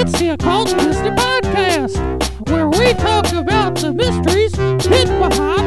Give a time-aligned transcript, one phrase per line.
[0.00, 5.59] It's the Occult Disney Podcast, where we talk about the mysteries hidden behind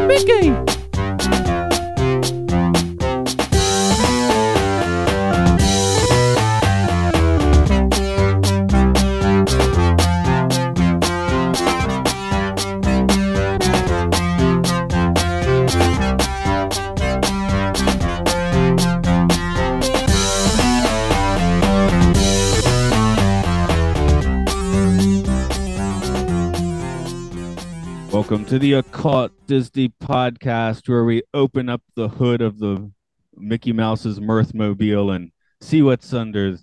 [28.53, 32.91] to the Occult Disney podcast, where we open up the hood of the
[33.35, 36.59] Mickey Mouse's Mirthmobile and see what's under,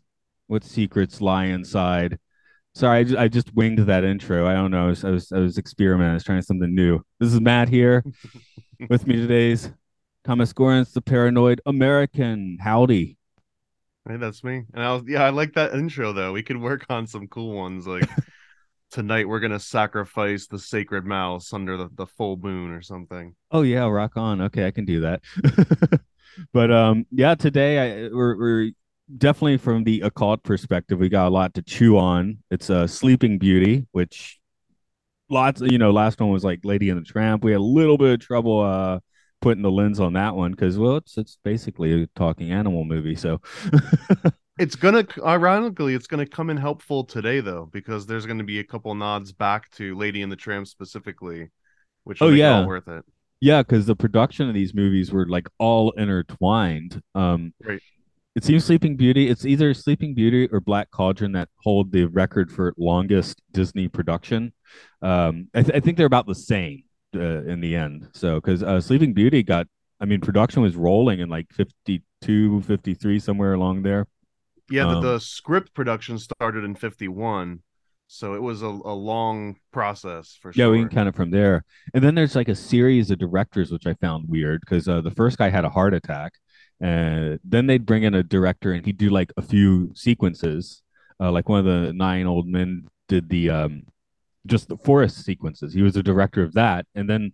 [0.47, 2.21] what secrets lie inside.
[2.77, 4.47] Sorry, I just, I just winged that intro.
[4.47, 4.84] I don't know.
[4.84, 6.12] I was, I was, I was experimenting.
[6.12, 7.01] I was trying something new.
[7.19, 8.05] This is Matt here.
[8.89, 9.73] With me today's
[10.25, 12.59] Thomas Gorens, the paranoid American.
[12.61, 13.17] Howdy.
[14.09, 14.62] Hey, that's me.
[14.75, 16.33] And I was yeah, I like that intro though.
[16.33, 18.09] We could work on some cool ones like
[18.91, 23.34] tonight we're gonna sacrifice the sacred mouse under the, the full moon or something.
[23.50, 24.41] Oh yeah, rock on.
[24.42, 25.22] Okay, I can do that.
[26.52, 28.70] but um, yeah, today I we're, we're
[29.16, 30.98] definitely from the occult perspective.
[30.98, 32.38] We got a lot to chew on.
[32.50, 34.38] It's a uh, Sleeping Beauty, which
[35.28, 35.61] lots.
[35.61, 37.44] You know, last one was like Lady and the Tramp.
[37.44, 39.00] We had a little bit of trouble uh
[39.41, 43.14] putting the lens on that one because well, it's it's basically a talking animal movie.
[43.16, 43.41] So.
[44.58, 48.64] It's gonna ironically, it's gonna come in helpful today though, because there's gonna be a
[48.64, 51.48] couple nods back to Lady and the Tramp specifically,
[52.05, 52.66] which Oh, yeah.
[52.66, 53.02] worth it.
[53.41, 57.00] Yeah, because the production of these movies were like all intertwined.
[57.14, 57.80] Um, Right.
[58.36, 59.30] it seems Sleeping Beauty.
[59.30, 64.52] It's either Sleeping Beauty or Black Cauldron that hold the record for longest Disney production.
[65.00, 66.83] Um, I, th- I think they're about the same
[67.14, 68.08] uh, in the end.
[68.14, 69.66] So, because uh, Sleeping Beauty got,
[70.00, 74.06] I mean, production was rolling in like 52, 53, somewhere along there.
[74.70, 77.62] Yeah, the, Um, the script production started in '51,
[78.06, 80.73] so it was a, a long process for Yeah, sure.
[80.73, 81.64] we can count it from there.
[81.92, 85.11] And then there's like a series of directors, which I found weird because uh, the
[85.11, 86.35] first guy had a heart attack.
[86.80, 90.83] And then they'd bring in a director and he'd do like a few sequences.
[91.20, 93.83] Uh, like one of the nine old men did the um,
[94.46, 95.74] just the forest sequences.
[95.74, 96.86] He was the director of that.
[96.95, 97.33] And then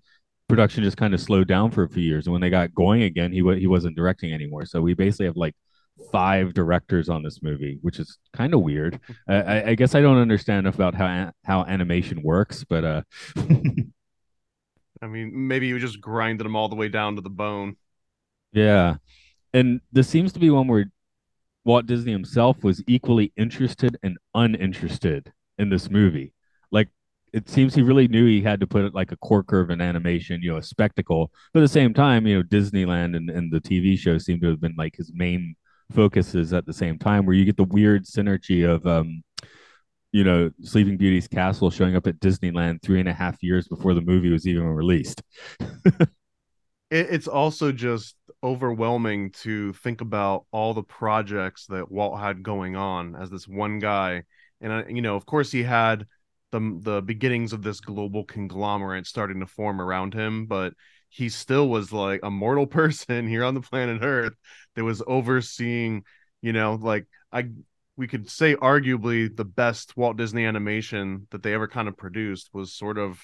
[0.48, 2.26] production just kind of slowed down for a few years.
[2.26, 4.64] And when they got going again, he, wa- he wasn't directing anymore.
[4.66, 5.54] So we basically have like
[6.12, 9.00] five directors on this movie, which is kind of weird.
[9.28, 13.02] I, I, I guess I don't understand enough about how how animation works, but uh,
[15.02, 17.76] I mean, maybe you just grinded them all the way down to the bone.
[18.52, 18.96] yeah.
[19.54, 20.90] And this seems to be one where
[21.64, 26.34] Walt Disney himself was equally interested and uninterested in this movie.
[26.70, 26.88] Like
[27.36, 30.40] it seems he really knew he had to put like a corker of an animation,
[30.40, 31.30] you know, a spectacle.
[31.52, 34.48] But at the same time, you know, Disneyland and, and the TV show seem to
[34.48, 35.54] have been like his main
[35.92, 39.22] focuses at the same time, where you get the weird synergy of um,
[40.12, 43.92] you know, Sleeping Beauty's castle showing up at Disneyland three and a half years before
[43.92, 45.22] the movie was even released.
[45.84, 46.08] it,
[46.90, 53.14] it's also just overwhelming to think about all the projects that Walt had going on
[53.14, 54.22] as this one guy.
[54.62, 56.06] And uh, you know, of course, he had
[56.56, 60.74] the the beginnings of this global conglomerate starting to form around him, but
[61.08, 64.34] he still was like a mortal person here on the planet Earth
[64.74, 66.04] that was overseeing,
[66.42, 67.50] you know, like I
[67.96, 72.50] we could say arguably the best Walt Disney animation that they ever kind of produced
[72.52, 73.18] was sort of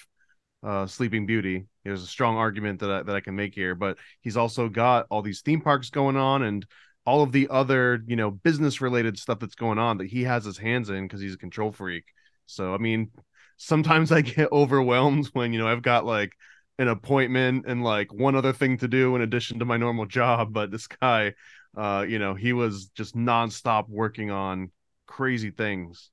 [0.63, 1.65] uh, Sleeping Beauty.
[1.83, 5.05] There's a strong argument that I, that I can make here, but he's also got
[5.09, 6.65] all these theme parks going on and
[7.05, 10.45] all of the other you know business related stuff that's going on that he has
[10.45, 12.05] his hands in because he's a control freak.
[12.45, 13.11] So I mean,
[13.57, 16.31] sometimes I get overwhelmed when you know I've got like
[16.79, 20.53] an appointment and like one other thing to do in addition to my normal job,
[20.53, 21.33] but this guy,
[21.77, 24.71] uh, you know, he was just nonstop working on
[25.05, 26.09] crazy things.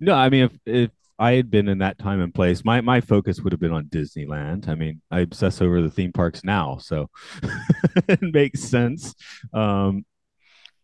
[0.00, 3.00] No, I mean, if if I had been in that time and place, my my
[3.00, 4.68] focus would have been on Disneyland.
[4.68, 7.10] I mean, I obsess over the theme parks now, so
[8.08, 9.14] it makes sense.
[9.52, 10.04] Um,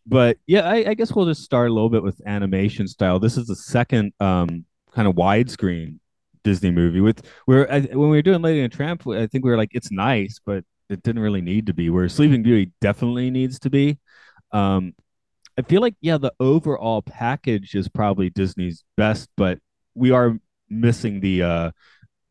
[0.05, 3.19] but yeah, I, I guess we'll just start a little bit with animation style.
[3.19, 5.99] This is the second um kind of widescreen
[6.43, 9.57] Disney movie with where when we were doing Lady and Tramp, I think we were
[9.57, 11.89] like, it's nice, but it didn't really need to be.
[11.89, 13.97] Where Sleeping Beauty definitely needs to be.
[14.51, 14.93] Um,
[15.57, 19.59] I feel like yeah, the overall package is probably Disney's best, but
[19.95, 20.37] we are
[20.69, 21.71] missing the uh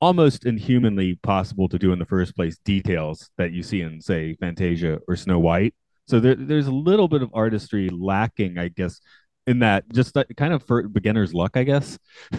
[0.00, 4.34] almost inhumanly possible to do in the first place details that you see in say
[4.34, 5.74] Fantasia or Snow White.
[6.06, 9.00] So there, there's a little bit of artistry lacking, I guess,
[9.46, 11.98] in that just that kind of for beginner's luck, I guess.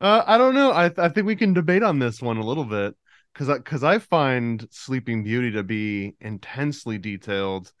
[0.00, 0.72] Uh, I don't know.
[0.74, 2.96] I th- I think we can debate on this one a little bit
[3.32, 7.72] because I because I find Sleeping Beauty to be intensely detailed,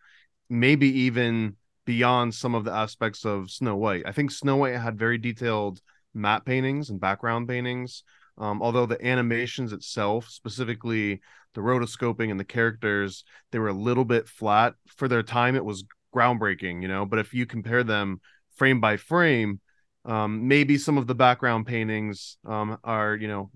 [0.50, 1.56] maybe even
[1.86, 4.04] beyond some of the aspects of Snow White.
[4.06, 5.80] I think Snow White had very detailed
[6.14, 8.04] matte paintings and background paintings.
[8.40, 11.20] Um, although the animations itself, specifically
[11.54, 13.22] the rotoscoping and the characters,
[13.52, 15.56] they were a little bit flat for their time.
[15.56, 15.84] It was
[16.14, 17.04] groundbreaking, you know.
[17.04, 18.20] But if you compare them
[18.56, 19.60] frame by frame,
[20.06, 23.50] um, maybe some of the background paintings um, are, you know,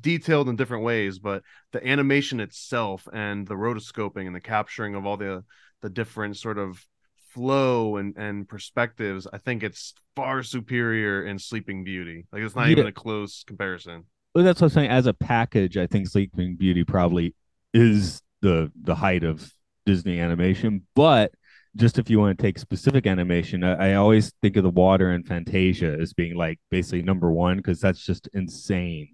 [0.00, 1.42] detailed in different ways, but
[1.72, 5.44] the animation itself and the rotoscoping and the capturing of all the
[5.82, 6.84] the different sort of
[7.30, 12.26] flow and and perspectives, I think it's far superior in Sleeping Beauty.
[12.32, 12.72] Like it's not yeah.
[12.72, 14.04] even a close comparison.
[14.34, 14.90] Well, that's what I'm saying.
[14.90, 17.34] As a package, I think Sleeping Beauty probably
[17.74, 19.52] is the the height of
[19.86, 20.86] Disney animation.
[20.94, 21.32] But
[21.76, 25.10] just if you want to take specific animation, I, I always think of the water
[25.10, 29.08] and Fantasia as being like basically number one because that's just insane.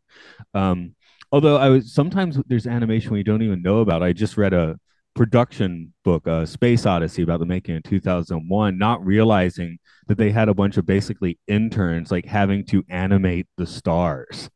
[0.54, 0.94] Um,
[1.32, 4.02] although I was sometimes there's animation we don't even know about.
[4.02, 4.78] I just read a
[5.14, 9.78] production book, uh, Space Odyssey, about the making in 2001, not realizing
[10.08, 14.50] that they had a bunch of basically interns like having to animate the stars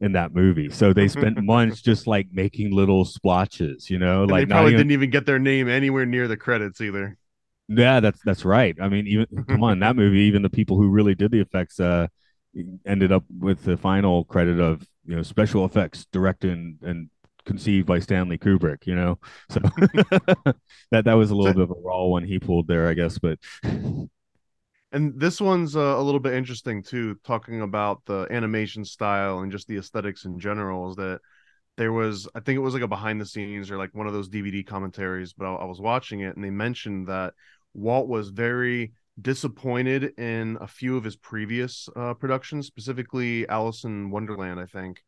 [0.00, 0.70] in that movie.
[0.70, 4.72] So they spent months just like making little splotches, you know, and like they probably
[4.72, 4.78] even...
[4.78, 7.16] didn't even get their name anywhere near the credits either.
[7.68, 8.76] Yeah, that's that's right.
[8.80, 11.78] I mean, even come on, that movie, even the people who really did the effects
[11.78, 12.08] uh
[12.84, 17.10] ended up with the final credit of you know special effects directed and, and
[17.44, 19.18] conceived by Stanley Kubrick, you know.
[19.50, 19.60] So
[20.90, 22.94] that that was a little so, bit of a raw one he pulled there, I
[22.94, 23.18] guess.
[23.18, 23.38] But
[24.92, 29.52] and this one's uh, a little bit interesting too, talking about the animation style and
[29.52, 30.90] just the aesthetics in general.
[30.90, 31.20] Is that
[31.76, 34.12] there was, I think it was like a behind the scenes or like one of
[34.12, 37.34] those DVD commentaries, but I, I was watching it and they mentioned that
[37.74, 44.10] Walt was very disappointed in a few of his previous uh, productions, specifically Alice in
[44.10, 45.02] Wonderland, I think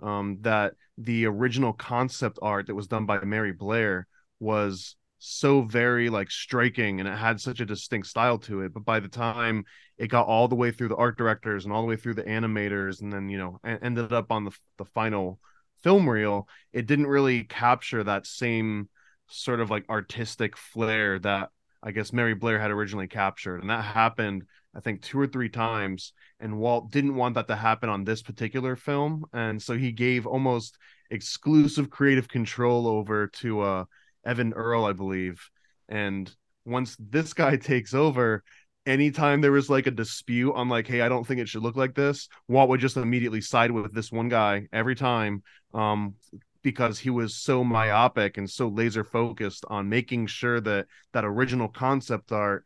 [0.00, 4.06] um, that the original concept art that was done by Mary Blair
[4.40, 8.84] was so very like striking and it had such a distinct style to it but
[8.84, 9.64] by the time
[9.96, 12.24] it got all the way through the art directors and all the way through the
[12.24, 15.40] animators and then you know ended up on the the final
[15.82, 18.86] film reel it didn't really capture that same
[19.26, 21.48] sort of like artistic flair that
[21.82, 24.44] I guess Mary Blair had originally captured and that happened
[24.76, 28.22] I think two or three times, and Walt didn't want that to happen on this
[28.22, 30.78] particular film, and so he gave almost
[31.10, 33.84] exclusive creative control over to uh,
[34.26, 35.40] Eyvind Earle, I believe.
[35.88, 36.34] And
[36.64, 38.42] once this guy takes over,
[38.86, 41.76] anytime there was like a dispute on like, hey, I don't think it should look
[41.76, 45.42] like this, Walt would just immediately side with this one guy every time.
[45.72, 46.14] Um,
[46.62, 51.68] because he was so myopic and so laser focused on making sure that that original
[51.68, 52.64] concept art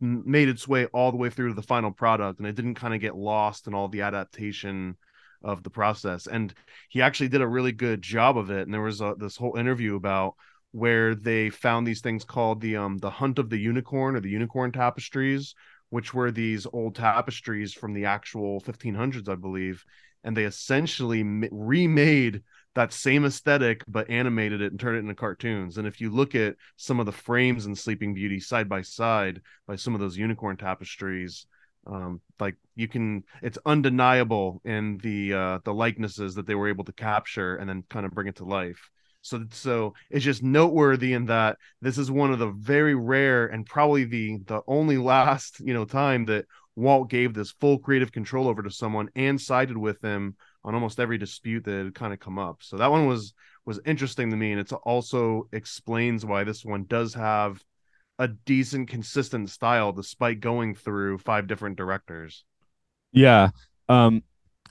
[0.00, 2.92] made its way all the way through to the final product and it didn't kind
[2.92, 4.96] of get lost in all the adaptation
[5.42, 6.52] of the process and
[6.90, 9.56] he actually did a really good job of it and there was a, this whole
[9.56, 10.34] interview about
[10.76, 14.28] where they found these things called the um the hunt of the unicorn or the
[14.28, 15.54] unicorn tapestries
[15.88, 19.84] which were these old tapestries from the actual 1500s i believe.
[20.24, 22.42] And they essentially remade
[22.74, 25.78] that same aesthetic but animated it and turned it into cartoons.
[25.78, 29.40] And if you look at some of the frames in sleeping beauty side by side
[29.68, 31.46] by some of those unicorn tapestries
[31.86, 36.84] um, like you can it's undeniable in the uh the likenesses that they were able
[36.84, 38.90] to capture and then kind of bring it to life
[39.26, 43.66] so so it's just noteworthy in that this is one of the very rare and
[43.66, 46.46] probably the the only last you know time that
[46.76, 51.00] Walt gave this full creative control over to someone and sided with them on almost
[51.00, 52.62] every dispute that had kind of come up.
[52.62, 53.34] So that one was
[53.64, 57.62] was interesting to me, and it also explains why this one does have
[58.18, 62.44] a decent, consistent style despite going through five different directors.
[63.12, 63.50] Yeah.
[63.88, 64.22] Um,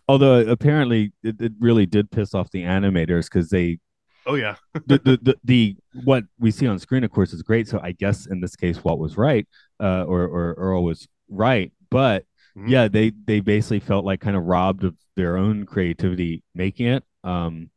[0.07, 3.79] although apparently it, it really did piss off the animators because they
[4.25, 4.55] Oh yeah.
[4.87, 7.67] the, the, the the what we see on screen, of course, is great.
[7.67, 9.47] So I guess in this case, Walt was right,
[9.79, 11.71] uh, or or Earle was right.
[11.89, 12.23] But
[12.57, 12.67] mm-hmm.
[12.67, 17.03] yeah, they they basically felt like kind of robbed of their own creativity making it.
[17.23, 17.69] Um,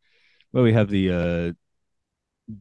[0.53, 1.53] well, we have the uh,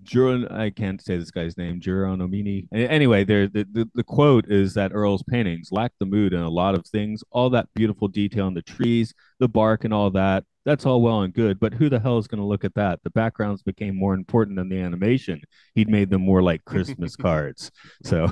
[0.03, 2.67] Juro, I can't say this guy's name, Gironomini.
[2.73, 6.49] Anyway, there the, the, the quote is that Earle's paintings lack the mood and a
[6.49, 7.23] lot of things.
[7.31, 10.43] All that beautiful detail in the trees, the bark, and all that.
[10.67, 13.01] That's all well and good, but who the hell is going to look at that?
[13.01, 15.39] The backgrounds became more important than the animation.
[15.75, 17.71] He'd made them more like Christmas cards.
[18.03, 18.27] So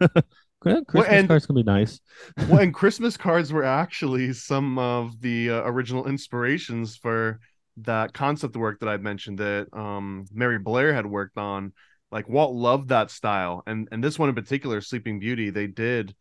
[0.62, 2.00] Christmas well, and, cards can be nice.
[2.48, 7.38] well, and Christmas cards were actually some of the uh, original inspirations for
[7.76, 11.74] that concept work that I mentioned that um, Mary Blair had worked on.
[12.10, 16.14] Like Walt loved that style, and and this one in particular, Sleeping Beauty, they did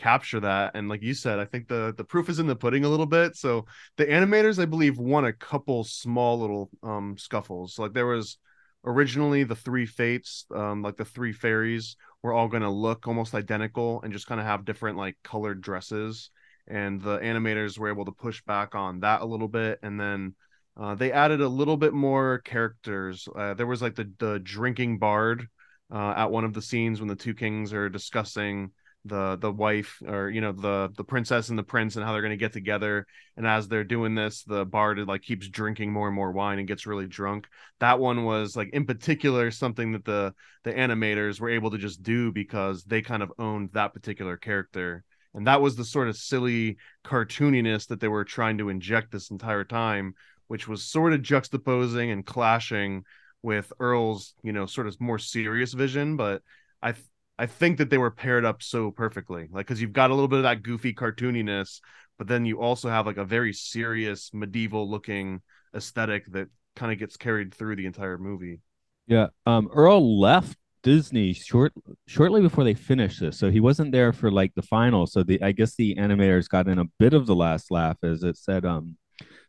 [0.00, 0.72] capture that.
[0.74, 3.06] And like you said, I think the the proof is in the pudding a little
[3.06, 3.36] bit.
[3.36, 3.66] So
[3.96, 7.78] the animators, I believe, won a couple small little um scuffles.
[7.78, 8.38] Like there was
[8.84, 13.34] originally the three fates, um, like the three fairies, were all going to look almost
[13.34, 16.30] identical and just kind of have different like colored dresses.
[16.66, 20.34] And the animators were able to push back on that a little bit, and then
[20.80, 23.28] uh, they added a little bit more characters.
[23.36, 25.46] Uh, there was like the the drinking bard
[25.92, 28.70] uh, at one of the scenes when the two kings are discussing
[29.04, 32.20] the the wife or you know the the princess and the prince and how they're
[32.20, 33.06] going to get together.
[33.36, 36.68] And as they're doing this the bard like keeps drinking more and more wine and
[36.68, 37.48] gets really drunk.
[37.80, 42.02] That one was like in particular something that the the animators were able to just
[42.02, 45.04] do because they kind of owned that particular character.
[45.32, 49.30] And that was the sort of silly cartooniness that they were trying to inject this
[49.30, 50.14] entire time
[50.50, 53.04] which was sort of juxtaposing and clashing
[53.40, 56.42] with Earle's, you know, sort of more serious vision, but
[56.82, 56.94] I
[57.40, 59.48] I think that they were paired up so perfectly.
[59.50, 61.80] Like cuz you've got a little bit of that goofy cartooniness,
[62.18, 65.40] but then you also have like a very serious medieval looking
[65.74, 68.60] aesthetic that kind of gets carried through the entire movie.
[69.06, 71.72] Yeah, um Earle left Disney short
[72.06, 73.38] shortly before they finished this.
[73.38, 75.06] So he wasn't there for like the final.
[75.06, 78.22] So the I guess the animators got in a bit of the last laugh as
[78.22, 78.98] it said um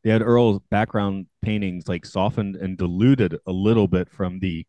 [0.03, 4.65] they had Earle's background paintings like softened and diluted a little bit from the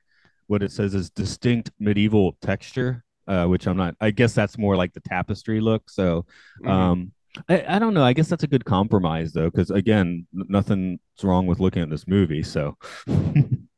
[0.49, 3.95] what it says is distinct medieval texture, uh, which I'm not.
[4.01, 5.91] I guess that's more like the tapestry look.
[5.91, 6.27] So,
[6.63, 6.71] mm-hmm.
[6.71, 7.13] um,
[7.49, 8.05] I, I don't know.
[8.05, 12.07] I guess that's a good compromise though, because again, nothing's wrong with looking at this
[12.07, 12.43] movie.
[12.43, 12.77] So.
[13.07, 13.69] and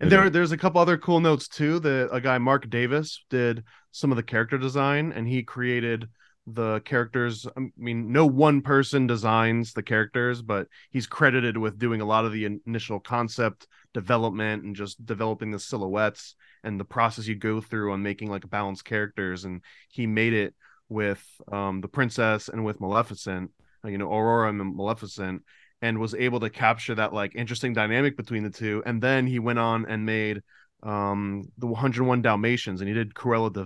[0.00, 1.80] there, there's a couple other cool notes too.
[1.80, 6.08] That a guy Marc Davis did some of the character design, and he created
[6.46, 12.02] the characters i mean no one person designs the characters but he's credited with doing
[12.02, 17.26] a lot of the initial concept development and just developing the silhouettes and the process
[17.26, 19.44] you go through on making like balanced characters.
[19.44, 20.54] And he made it
[20.90, 23.50] with um the princess and with maleficent
[23.82, 25.42] uh, you know aurora and maleficent
[25.80, 28.82] and was able to capture that like interesting dynamic between the two.
[28.84, 30.42] And then he went on and made
[30.82, 33.64] um the 101 dalmatians and he did cruella de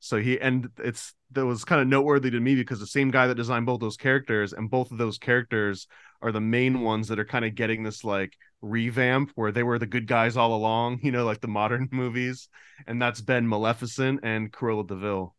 [0.00, 3.26] so he and it's that was kind of noteworthy to me because the same guy
[3.26, 5.86] that designed both those characters and both of those characters
[6.22, 9.78] are the main ones that are kind of getting this like revamp where they were
[9.78, 12.48] the good guys all along, you know, like the modern movies,
[12.86, 15.34] and that's been Maleficent and Cruella de Vil.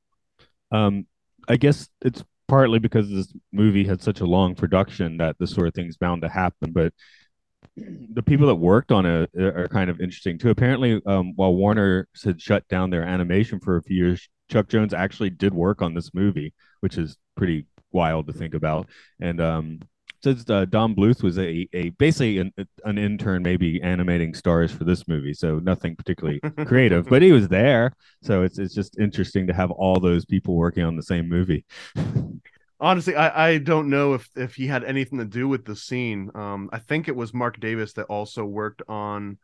[0.71, 1.07] Um,
[1.47, 5.67] I guess it's partly because this movie had such a long production that this sort
[5.67, 6.93] of thing's bound to happen, but
[7.75, 10.49] the people that worked on it are kind of interesting too.
[10.49, 14.93] Apparently, um, while Warner had shut down their animation for a few years, Chuck Jones
[14.93, 18.87] actually did work on this movie, which is pretty wild to think about.
[19.19, 19.79] And um,
[20.21, 22.53] says uh, Don Bluth was a, a basically an,
[22.85, 27.47] an intern, maybe animating stars for this movie, so nothing particularly creative, but he was
[27.47, 27.93] there.
[28.21, 31.65] So it's it's just interesting to have all those people working on the same movie.
[32.81, 36.31] Honestly, I, I don't know if if he had anything to do with the scene.
[36.35, 39.37] Um, I think it was Marc Davis that also worked on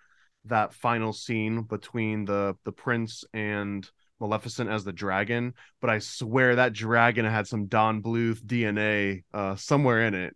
[0.46, 3.90] that final scene between the the prince and
[4.20, 9.56] Maleficent as the dragon, but I swear that dragon had some Don Bluth DNA uh,
[9.56, 10.34] somewhere in it.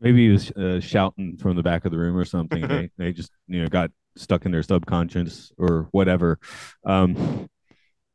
[0.00, 2.66] Maybe he was uh, shouting from the back of the room or something.
[2.66, 6.38] they, they just you know got stuck in their subconscious or whatever.
[6.84, 7.48] Um,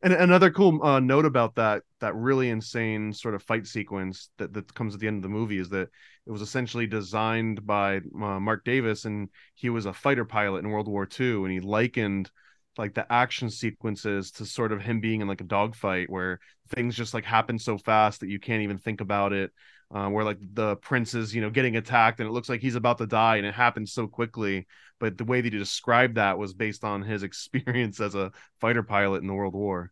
[0.03, 4.53] and another cool uh, note about that that really insane sort of fight sequence that,
[4.53, 5.87] that comes at the end of the movie is that
[6.25, 10.69] it was essentially designed by uh, Marc Davis, and he was a fighter pilot in
[10.69, 12.29] World War II, and he likened
[12.77, 16.95] like the action sequences to sort of him being in like a dogfight where things
[16.95, 19.51] just like happen so fast that you can't even think about it.
[19.93, 22.73] Uh, where like the prince is, you know, getting attacked and it looks like he's
[22.73, 24.65] about to die and it happens so quickly.
[24.99, 28.81] But the way that he described that was based on his experience as a fighter
[28.81, 29.91] pilot in the World War.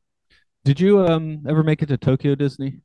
[0.63, 2.81] Did you um ever make it to Tokyo Disney?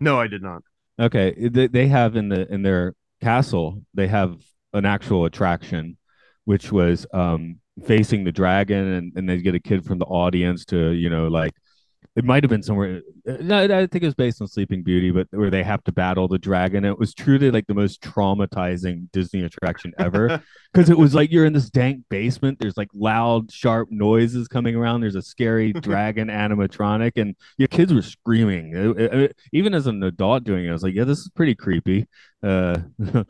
[0.00, 0.62] No, I did not.
[0.98, 5.96] Okay, they they have in the in their castle they have an actual attraction,
[6.44, 10.64] which was um facing the dragon and, and they get a kid from the audience
[10.64, 11.52] to you know like
[12.18, 13.00] it might have been somewhere
[13.40, 16.28] no, i think it was based on sleeping beauty but where they have to battle
[16.28, 16.84] the dragon.
[16.84, 21.44] It was truly like the most traumatizing disney attraction ever because it was like you're
[21.44, 22.58] in this dank basement.
[22.58, 25.00] There's like loud sharp noises coming around.
[25.00, 28.74] There's a scary dragon animatronic and your kids were screaming.
[28.74, 31.30] It, it, it, even as an adult doing it i was like yeah this is
[31.34, 32.06] pretty creepy.
[32.42, 32.78] Uh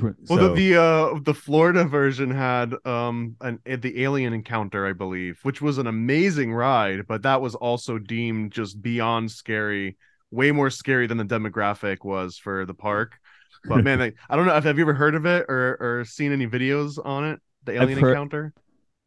[0.00, 4.92] well, so, the the, uh, the Florida version had um an the alien encounter, I
[4.92, 9.96] believe, which was an amazing ride, but that was also deemed just beyond scary,
[10.30, 13.18] way more scary than the demographic was for the park.
[13.64, 14.56] But man, I, I don't know.
[14.56, 17.40] if Have you ever heard of it or or seen any videos on it?
[17.64, 18.54] The alien heard, encounter.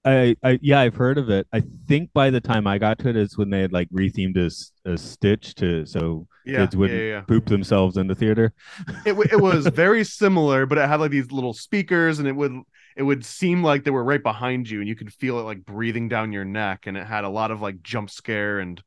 [0.08, 1.48] I, I yeah, I've heard of it.
[1.52, 4.38] I think by the time I got to it is when they had like rethemed
[4.38, 7.22] a, a Stitch to so yeah, kids wouldn't yeah, yeah.
[7.22, 8.54] poop themselves in the theater.
[9.06, 12.54] it it was very similar, but it had like these little speakers, and it would
[12.98, 15.64] it would seem like they were right behind you and you could feel it like
[15.64, 18.82] breathing down your neck and it had a lot of like jump scare and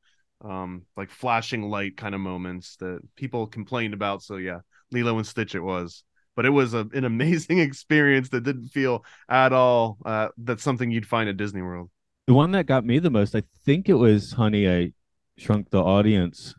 [0.45, 4.59] um like flashing light kind of moments that people complained about so yeah
[4.91, 6.03] lilo and stitch it was
[6.37, 10.91] but it was a, an amazing experience that didn't feel at all uh, that's something
[10.91, 11.91] you'd find at disney world.
[12.27, 14.93] The one that got me the most i think it was honey i
[15.37, 16.55] shrunk the audience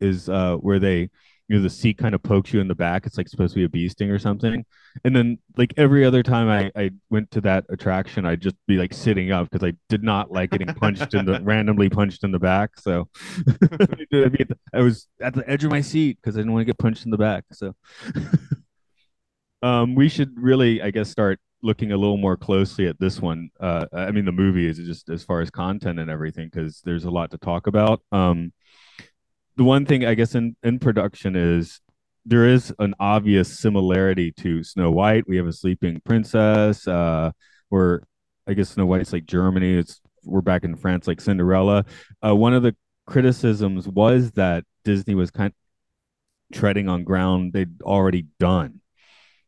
[0.00, 1.10] is uh where they
[1.52, 3.60] you know the seat kind of pokes you in the back it's like supposed to
[3.60, 4.64] be a bee sting or something.
[5.04, 8.76] And then like every other time i i went to that attraction i'd just be
[8.76, 12.32] like sitting up because i did not like getting punched in the randomly punched in
[12.32, 13.08] the back so.
[14.74, 17.04] I was at the edge of my seat because i didn't want to get punched
[17.04, 17.74] in the back so
[19.62, 23.48] um we should really i guess start looking a little more closely at this one
[23.60, 27.04] uh i mean the movie is just as far as content and everything because there's
[27.04, 28.52] a lot to talk about um
[29.56, 31.80] the one thing I guess in in production is
[32.24, 35.24] there is an obvious similarity to Snow White.
[35.26, 37.32] We have a sleeping princess, uh,
[37.70, 38.04] or
[38.46, 39.74] I guess Snow White's like Germany.
[39.78, 41.84] It's we're back in France like Cinderella.
[42.24, 42.76] Uh, one of the
[43.06, 48.80] criticisms was that Disney was kind of treading on ground they'd already done,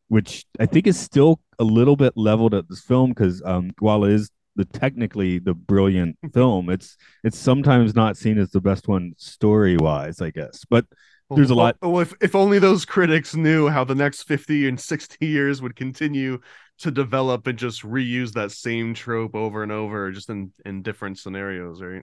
[0.09, 4.05] which I think is still a little bit leveled at this film because um, while
[4.05, 6.71] it is the technically the brilliant film.
[6.71, 10.65] It's it's sometimes not seen as the best one story wise, I guess.
[10.69, 10.87] But
[11.31, 11.77] there's a lot.
[11.83, 15.77] Oh, if if only those critics knew how the next fifty and sixty years would
[15.77, 16.39] continue
[16.79, 21.19] to develop and just reuse that same trope over and over, just in in different
[21.19, 22.03] scenarios, right?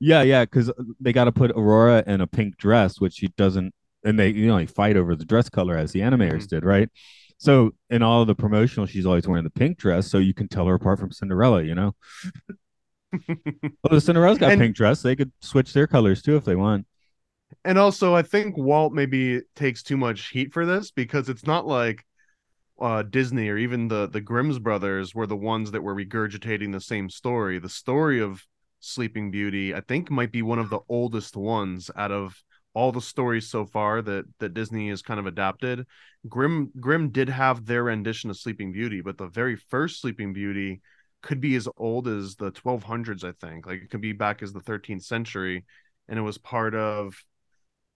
[0.00, 0.70] Yeah, yeah, because
[1.00, 3.74] they got to put Aurora in a pink dress, which she doesn't,
[4.08, 6.56] and they you know they fight over the dress color as the animators mm-hmm.
[6.56, 6.88] did, right?
[7.36, 10.48] So in all of the promotional, she's always wearing the pink dress, so you can
[10.48, 11.62] tell her apart from Cinderella.
[11.62, 11.94] You know.
[13.28, 15.02] well, the Cinderella's got and, pink dress.
[15.02, 16.86] They could switch their colors too if they want.
[17.64, 21.66] And also, I think Walt maybe takes too much heat for this because it's not
[21.66, 22.04] like
[22.80, 26.80] uh, Disney or even the the Grimm's brothers were the ones that were regurgitating the
[26.80, 27.58] same story.
[27.58, 28.42] The story of
[28.80, 32.42] Sleeping Beauty, I think, might be one of the oldest ones out of
[32.78, 35.84] all the stories so far that that Disney has kind of adapted.
[36.28, 40.80] Grimm Grimm did have their rendition of Sleeping Beauty, but the very first Sleeping Beauty
[41.20, 43.66] could be as old as the 1200s, I think.
[43.66, 45.64] Like it could be back as the 13th century,
[46.08, 47.16] and it was part of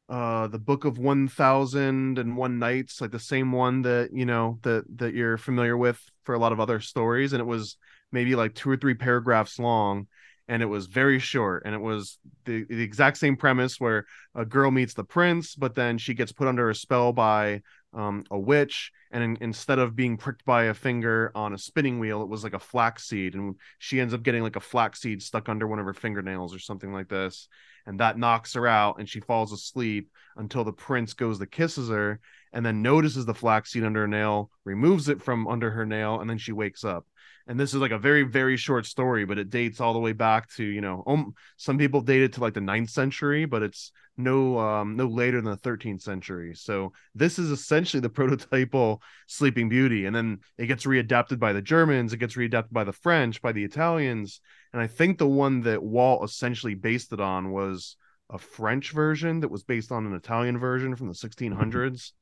[0.09, 5.14] uh the book of 1001 nights like the same one that you know that that
[5.14, 7.77] you're familiar with for a lot of other stories and it was
[8.11, 10.09] maybe like two or three paragraphs long
[10.52, 14.44] and it was very short and it was the, the exact same premise where a
[14.44, 17.62] girl meets the prince but then she gets put under a spell by
[17.94, 21.98] um, a witch and in, instead of being pricked by a finger on a spinning
[21.98, 25.00] wheel it was like a flax seed and she ends up getting like a flax
[25.00, 27.48] seed stuck under one of her fingernails or something like this
[27.86, 31.88] and that knocks her out and she falls asleep until the prince goes to kisses
[31.88, 32.20] her
[32.52, 36.20] and then notices the flax seed under her nail removes it from under her nail
[36.20, 37.06] and then she wakes up
[37.46, 40.12] and this is like a very very short story but it dates all the way
[40.12, 43.62] back to you know um, some people date it to like the ninth century but
[43.62, 46.55] it's no um no later than the 13th century.
[46.55, 51.62] So this is essentially the prototypal sleeping beauty and then it gets readapted by the
[51.62, 54.40] germans it gets readapted by the french by the italians
[54.72, 57.96] and i think the one that walt essentially based it on was
[58.31, 62.12] a french version that was based on an italian version from the 1600s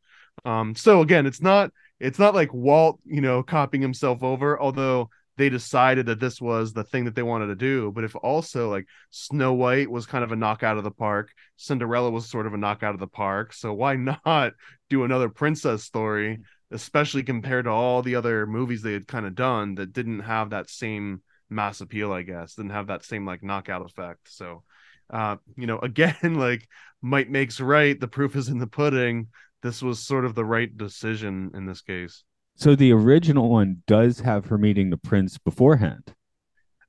[0.44, 5.10] um so again it's not it's not like Walt, you know, copying himself over, although
[5.36, 7.92] they decided that this was the thing that they wanted to do.
[7.92, 12.10] But if also like Snow White was kind of a knockout of the park, Cinderella
[12.10, 13.52] was sort of a knockout of the park.
[13.52, 14.54] So why not
[14.88, 19.34] do another princess story, especially compared to all the other movies they had kind of
[19.34, 23.42] done that didn't have that same mass appeal, I guess, didn't have that same like
[23.42, 24.30] knockout effect.
[24.30, 24.62] So
[25.10, 26.68] uh, you know, again, like
[27.02, 27.98] might makes right.
[27.98, 29.28] The proof is in the pudding
[29.62, 32.24] this was sort of the right decision in this case.
[32.56, 36.14] So the original one does have her meeting the prince beforehand.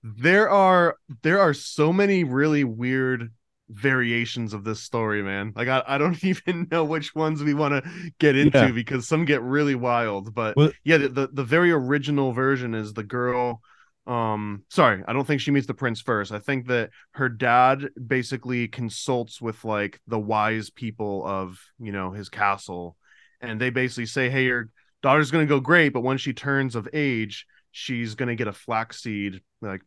[0.03, 3.31] There are there are so many really weird
[3.69, 5.53] variations of this story, man.
[5.55, 8.71] Like I, I don't even know which ones we want to get into yeah.
[8.71, 10.33] because some get really wild.
[10.33, 13.61] But well, yeah, the, the, the very original version is the girl
[14.07, 16.31] um sorry i don't think she meets the prince first.
[16.31, 22.11] I think that her dad basically consults with like the wise people of you know
[22.11, 22.97] his castle.
[23.41, 24.69] And they basically say hey your
[25.03, 28.47] daughter's going to go great but when she turns of age she's going to get
[28.47, 29.81] a flax seed like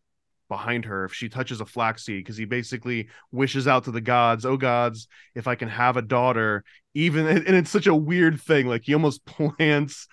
[0.49, 1.05] behind her.
[1.05, 4.57] If she touches a flax seed because he basically wishes out to the gods oh
[4.57, 8.83] gods if i can have a daughter even and it's such a weird thing like
[8.85, 10.07] he almost plants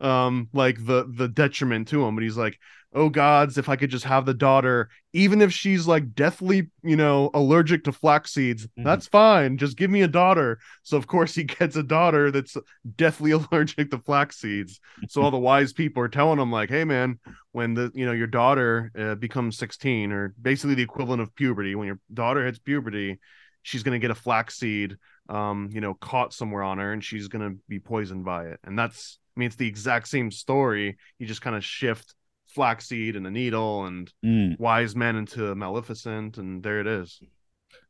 [0.00, 2.56] um like the the detriment to him but he's like
[2.98, 6.96] oh gods if i could just have the daughter even if she's like deathly you
[6.96, 8.84] know allergic to flax seeds Mhm.
[8.84, 10.58] that's fine just give me a daughter.
[10.82, 12.56] So of course he gets a daughter that's
[12.96, 14.80] deathly allergic to flax seeds.
[15.08, 17.18] So all the wise people are telling him like hey man
[17.52, 21.74] when the you know your daughter uh, becomes 16 or basically the equivalent of puberty
[21.74, 23.18] when your daughter hits puberty
[23.62, 24.96] she's going to get a flax seed
[25.28, 28.60] um you know caught somewhere on her and she's going to be poisoned by it.
[28.64, 30.96] And that's i mean it's the exact same story.
[31.18, 32.14] You just kind of shift
[32.58, 34.58] flaxseed and a needle and Mm.
[34.58, 37.20] wise men into maleficent and there it is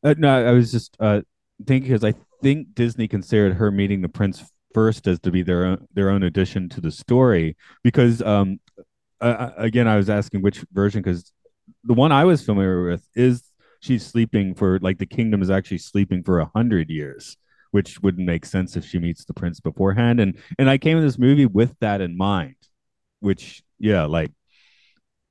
[0.03, 1.21] Uh, no, I was just uh,
[1.67, 4.37] thinking because I think Disney considered her meeting the prince
[4.75, 7.57] first as to be their own their own addition to the story.
[7.83, 8.61] Because um,
[9.21, 11.33] uh, again, I was asking which version because
[11.91, 13.43] the one I was familiar with is
[13.81, 17.37] she's sleeping for like the kingdom is actually sleeping for a hundred years,
[17.71, 20.21] which wouldn't make sense if she meets the prince beforehand.
[20.21, 22.57] And and I came to this movie with that in mind,
[23.21, 24.33] which yeah, like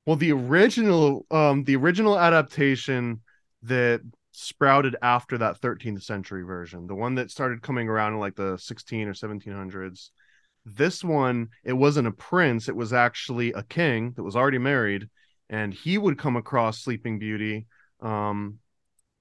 [0.08, 3.20] well the original um the original adaptation
[3.62, 4.00] that
[4.32, 8.56] sprouted after that 13th century version the one that started coming around in like the
[8.56, 10.08] 16 or 1700s
[10.64, 15.10] this one it wasn't a prince it was actually a king that was already married
[15.50, 17.66] and he would come across sleeping beauty
[18.00, 18.58] um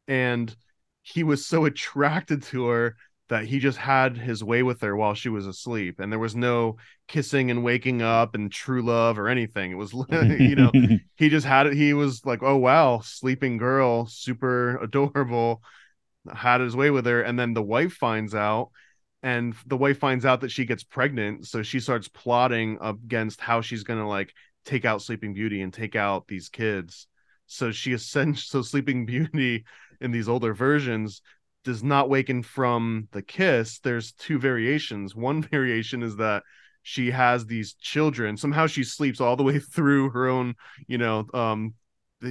[0.08, 0.56] and
[1.02, 2.96] he was so attracted to her
[3.30, 6.36] that he just had his way with her while she was asleep and there was
[6.36, 9.72] no kissing and waking up and true love or anything.
[9.72, 10.72] It was you know
[11.16, 11.74] he just had it.
[11.74, 15.62] He was like oh wow sleeping girl super adorable
[16.34, 18.70] had his way with her and then the wife finds out
[19.24, 23.62] and the wife finds out that she gets pregnant so she starts plotting against how
[23.62, 24.34] she's gonna like
[24.68, 27.08] take out sleeping beauty and take out these kids.
[27.48, 29.66] So she ascends so sleeping beauty
[30.00, 31.22] in these older versions
[31.68, 35.14] does not waken from the kiss there's two variations.
[35.30, 36.44] One variation is that
[36.82, 38.38] she has these children.
[38.38, 40.56] Somehow she sleeps all the way through her own
[40.88, 41.74] you know um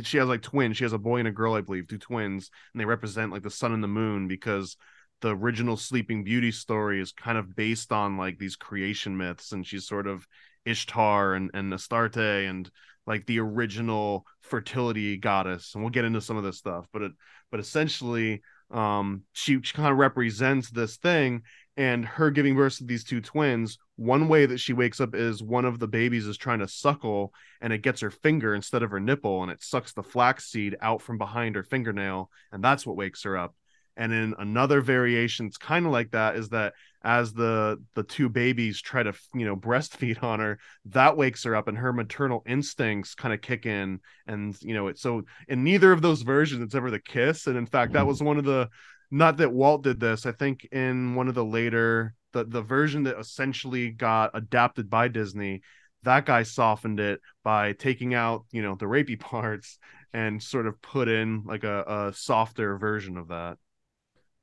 [0.03, 0.79] she has like twins.
[0.79, 3.43] She has a boy and a girl i believe two twins and they represent like
[3.43, 4.79] the sun and the moon because
[5.21, 9.67] the original sleeping beauty story is kind of based on like these creation myths and
[9.67, 10.27] she's sort of
[10.65, 12.71] ishtar and, and astarte and
[13.07, 17.13] like the original fertility goddess and we'll get into some of this stuff but it
[17.51, 21.43] but essentially um she, she kind of represents this thing
[21.77, 25.43] and her giving birth to these two twins one way that she wakes up is
[25.43, 28.91] one of the babies is trying to suckle and it gets her finger instead of
[28.91, 32.97] her nipple and it sucks the flaxseed out from behind her fingernail and that's what
[32.97, 33.55] wakes her up.
[33.97, 36.75] And in another variation it's kind of like that is that
[37.07, 41.55] as the the two babies try to you know breastfeed on her that wakes her
[41.55, 45.63] up and her maternal instincts kind of kick in and you know it so in
[45.63, 48.09] neither of those versions it's ever the kiss and in fact that mm-hmm.
[48.09, 48.69] was one of the
[49.11, 50.27] not that Walt did this.
[50.27, 55.09] I think in one of the later the the version that essentially got adapted by
[55.09, 55.63] Disney,
[56.03, 59.79] that guy softened it by taking out you know the rapey parts
[60.13, 63.59] and sort of put in like a, a softer version of that.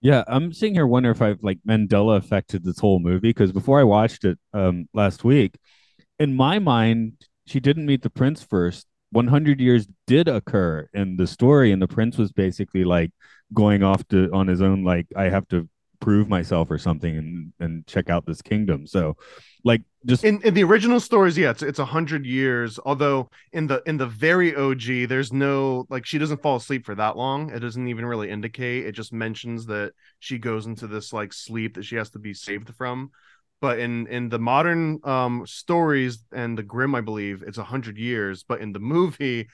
[0.04, 3.80] Yeah, I'm sitting here wondering if I've like Mandela affected this whole movie because before
[3.80, 5.58] I watched it um last week,
[6.20, 7.14] in my mind,
[7.48, 8.88] she didn't meet the prince first.
[9.12, 13.12] 100 years did occur in the story, and the prince was basically like
[13.54, 15.70] going off to on his own, like I have to
[16.02, 18.88] prove myself or something and and check out this kingdom.
[18.88, 19.16] So,
[19.64, 22.80] like, just In in the original stories, yeah, it's it's a hundred years.
[22.86, 26.96] Although in the in the very OG, there's no like she doesn't fall asleep for
[26.96, 27.50] that long.
[27.52, 28.86] It doesn't even really indicate.
[28.86, 32.34] It just mentions that she goes into this like sleep that she has to be
[32.34, 33.12] saved from.
[33.62, 37.98] But in in the modern um stories and the Grimm I believe it's a hundred
[37.98, 38.44] years.
[38.44, 39.48] But in the movie,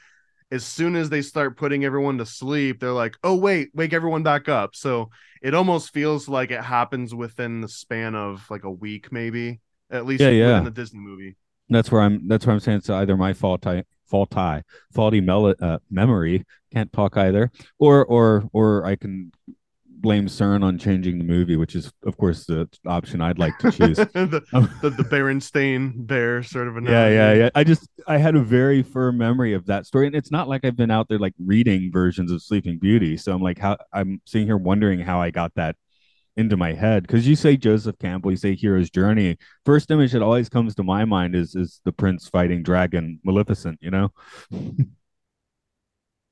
[0.52, 4.24] as soon as they start putting everyone to sleep, they're like, "Oh wait, wake everyone
[4.24, 5.10] back up." So
[5.42, 10.06] it almost feels like it happens within the span of like a week, maybe at
[10.06, 10.48] least Yeah, yeah.
[10.48, 11.36] within the Disney movie.
[11.70, 12.28] that's where I'm.
[12.28, 16.46] That's where I'm saying it's either my fault, I fault, I faulty mel- uh, memory
[16.74, 19.32] can't talk either, or or or I can
[20.02, 23.72] blame CERN on changing the movie, which is of course the option I'd like to
[23.78, 23.98] choose.
[23.98, 27.50] the, Um, the the Berenstain bear sort of a yeah, yeah, yeah.
[27.54, 30.64] I just I had a very firm memory of that story, and it's not like
[30.66, 33.18] I've been out there like reading versions of Sleeping Beauty.
[33.18, 35.76] So I'm like, how I'm sitting here wondering how I got that
[36.40, 39.38] into my head because you say Joseph Campbell, you say Hero's Journey.
[39.66, 43.78] First image that always comes to my mind is is the prince fighting dragon Maleficent.
[43.82, 44.10] You know?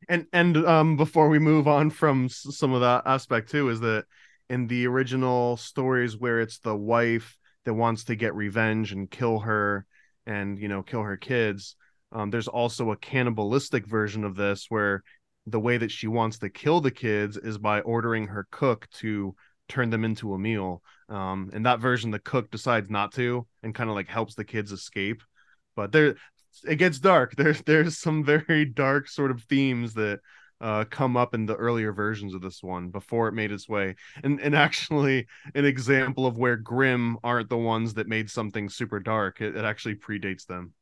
[0.09, 4.05] and and um before we move on from some of that aspect too is that
[4.49, 9.39] in the original stories where it's the wife that wants to get revenge and kill
[9.39, 9.85] her
[10.25, 11.75] and you know kill her kids
[12.13, 15.03] um there's also a cannibalistic version of this where
[15.45, 19.35] the way that she wants to kill the kids is by ordering her cook to
[19.67, 20.81] turn them into a meal.
[21.09, 24.43] Um, and that version, the cook decides not to, and kind of like helps the
[24.43, 25.21] kids escape.
[25.75, 26.15] But there,
[26.67, 27.35] it gets dark.
[27.37, 30.19] There's there's some very dark sort of themes that
[30.59, 33.95] uh, come up in the earlier versions of this one before it made its way.
[34.23, 38.99] And and actually, an example of where Grimm aren't the ones that made something super
[38.99, 39.41] dark.
[39.41, 40.73] It, it actually predates them.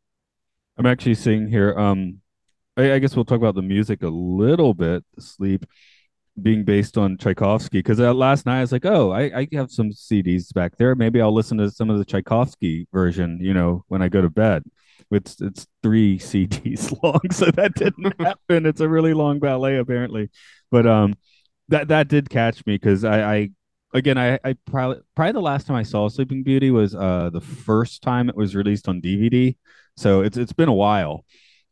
[0.77, 1.77] I'm actually seeing here.
[1.77, 2.21] Um,
[2.77, 5.03] I, I guess we'll talk about the music a little bit.
[5.19, 5.65] Sleep
[6.41, 9.71] being based on Tchaikovsky because uh, last night I was like, oh, I, I have
[9.71, 10.93] some CDs back there.
[10.95, 14.29] Maybe I'll listen to some of the Tchaikovsky version, you know, when I go to
[14.29, 14.63] bed.
[15.11, 18.65] It's it's three CDs long, so that didn't happen.
[18.65, 20.29] It's a really long ballet apparently,
[20.71, 21.15] but um,
[21.69, 23.49] that that did catch me because I, I
[23.93, 27.41] again I I probably probably the last time I saw Sleeping Beauty was uh the
[27.41, 29.55] first time it was released on DVD,
[29.95, 31.23] so it's it's been a while,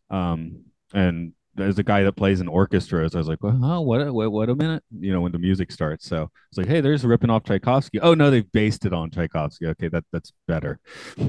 [0.10, 3.16] um and there's a guy that plays in orchestras.
[3.16, 5.72] I was like, well, oh, what, what, what a minute, you know, when the music
[5.72, 6.08] starts.
[6.08, 8.00] So it's like, hey, there's ripping off Tchaikovsky.
[8.00, 9.68] Oh no, they've based it on Tchaikovsky.
[9.68, 10.80] Okay, that that's better.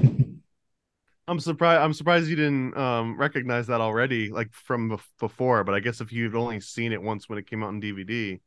[1.27, 1.81] I'm surprised.
[1.81, 5.63] I'm surprised you didn't um, recognize that already, like from before.
[5.63, 8.39] But I guess if you've only seen it once when it came out on DVD,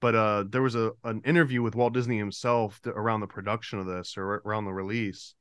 [0.00, 3.80] but uh, there was a an interview with Walt Disney himself to, around the production
[3.80, 5.34] of this or around the release,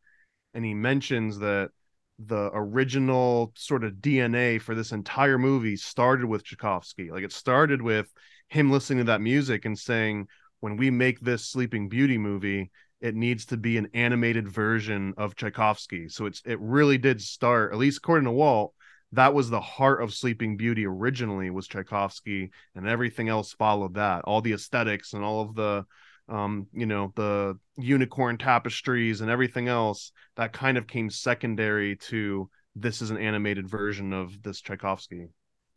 [0.55, 1.69] and he mentions that
[2.19, 7.11] the original sort of DNA for this entire movie started with Tchaikovsky.
[7.11, 8.11] Like it started with
[8.47, 10.27] him listening to that music and saying,
[10.59, 12.71] "When we make this Sleeping Beauty movie,
[13.01, 16.07] it needs to be an animated version of Tchaikovsky.
[16.09, 18.73] So it's it really did start, at least according to Walt,
[19.13, 24.23] that was the heart of Sleeping Beauty originally was Tchaikovsky, and everything else followed that.
[24.23, 25.85] All the aesthetics and all of the
[26.29, 32.49] um, you know, the unicorn tapestries and everything else that kind of came secondary to
[32.75, 35.27] this is an animated version of this Tchaikovsky.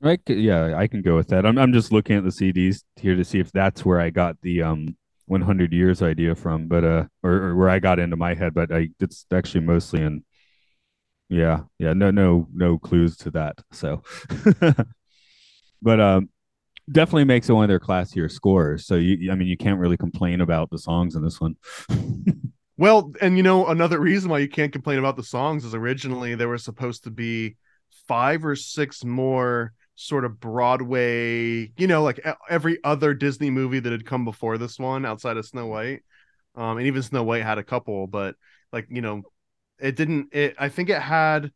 [0.01, 0.21] Right.
[0.27, 1.47] Yeah, I can go with that.
[1.47, 4.37] I'm I'm just looking at the CDs here to see if that's where I got
[4.43, 8.35] the um 100 years idea from, but uh, or, or where I got into my
[8.35, 10.25] head, but I it's actually mostly in.
[11.29, 13.59] Yeah, yeah, no, no, no clues to that.
[13.73, 14.03] So,
[15.83, 16.29] but um,
[16.91, 18.87] definitely makes it one of their classier scores.
[18.87, 21.57] So you, I mean, you can't really complain about the songs in this one.
[22.77, 26.35] well, and you know, another reason why you can't complain about the songs is originally
[26.35, 27.57] there were supposed to be
[28.07, 33.93] five or six more sort of Broadway, you know, like every other Disney movie that
[33.93, 36.03] had come before this one outside of Snow White.
[36.55, 38.37] Um, and even Snow White had a couple, but
[38.73, 39.23] like, you know,
[39.79, 41.51] it didn't, it, I think it had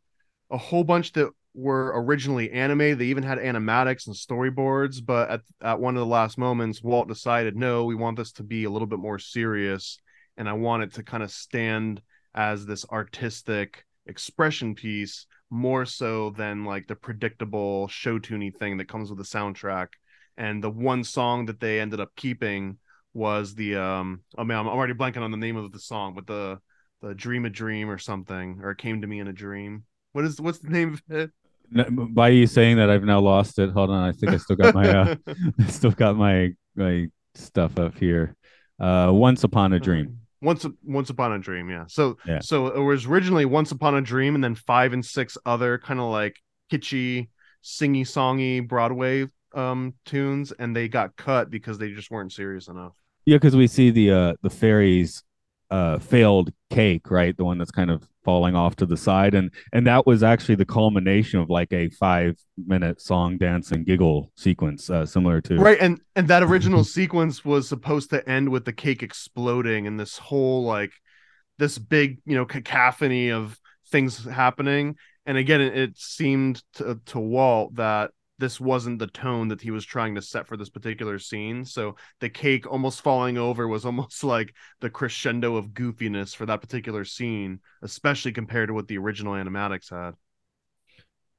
[0.49, 2.99] a whole bunch that were originally animated.
[2.99, 7.07] They even had animatics and storyboards, but at, at one of the last moments, Walt
[7.07, 9.99] decided, no, we want this to be a little bit more serious.
[10.37, 12.01] And I want it to kind of stand
[12.33, 18.87] as this artistic expression piece more so than like the predictable show tuney thing that
[18.87, 19.87] comes with the soundtrack.
[20.37, 22.77] And the one song that they ended up keeping
[23.13, 26.25] was the um I mean I'm already blanking on the name of the song, but
[26.25, 26.59] the
[27.01, 29.83] the Dream a Dream or something, or it came to me in a dream.
[30.13, 31.31] What is what's the name of it?
[31.71, 33.69] By you saying that, I've now lost it.
[33.71, 35.15] Hold on, I think I still got my uh,
[35.59, 38.35] I still got my my stuff up here.
[38.79, 42.39] Uh, Once Upon a Dream once once upon a dream yeah so yeah.
[42.39, 45.99] so it was originally once upon a dream and then five and six other kind
[45.99, 46.35] of like
[46.71, 47.29] kitschy
[47.63, 52.93] singy songy broadway um tunes and they got cut because they just weren't serious enough
[53.25, 55.23] yeah because we see the uh the fairies
[55.69, 59.33] uh failed cake right the one that's kind of falling off to the side.
[59.33, 63.85] And and that was actually the culmination of like a five minute song dance and
[63.85, 68.49] giggle sequence uh, similar to right and and that original sequence was supposed to end
[68.49, 70.91] with the cake exploding and this whole like
[71.57, 74.95] this big you know cacophony of things happening.
[75.25, 79.71] And again it, it seemed to, to walt that this wasn't the tone that he
[79.71, 81.63] was trying to set for this particular scene.
[81.63, 86.59] So the cake almost falling over was almost like the crescendo of goofiness for that
[86.59, 90.15] particular scene, especially compared to what the original animatics had.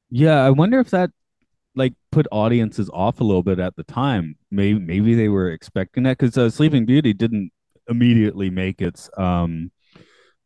[0.09, 1.11] Yeah, I wonder if that
[1.75, 4.37] like put audiences off a little bit at the time.
[4.51, 7.51] Maybe maybe they were expecting that because uh, Sleeping Beauty didn't
[7.89, 9.73] immediately make its um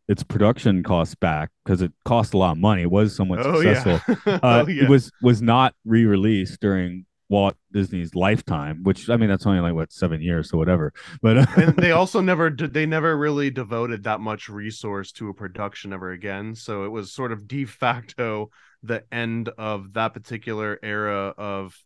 [0.09, 2.83] its production costs back because it cost a lot of money.
[2.83, 4.17] It was somewhat oh, successful.
[4.27, 4.35] Yeah.
[4.43, 4.85] uh, oh, yeah.
[4.85, 9.61] It was was not re released during Walt Disney's lifetime, which I mean that's only
[9.61, 10.93] like what seven years or whatever.
[11.23, 12.73] But uh, and they also never did.
[12.73, 16.55] they never really devoted that much resource to a production ever again.
[16.55, 18.51] So it was sort of de facto
[18.83, 21.77] the end of that particular era of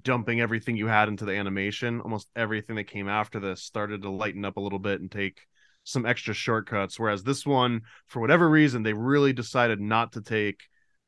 [0.00, 2.00] dumping everything you had into the animation.
[2.00, 5.40] Almost everything that came after this started to lighten up a little bit and take
[5.84, 6.98] some extra shortcuts.
[6.98, 10.62] Whereas this one, for whatever reason, they really decided not to take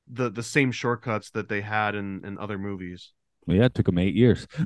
[0.09, 3.13] the the same shortcuts that they had in in other movies.
[3.47, 4.47] Well, yeah, it took them eight years.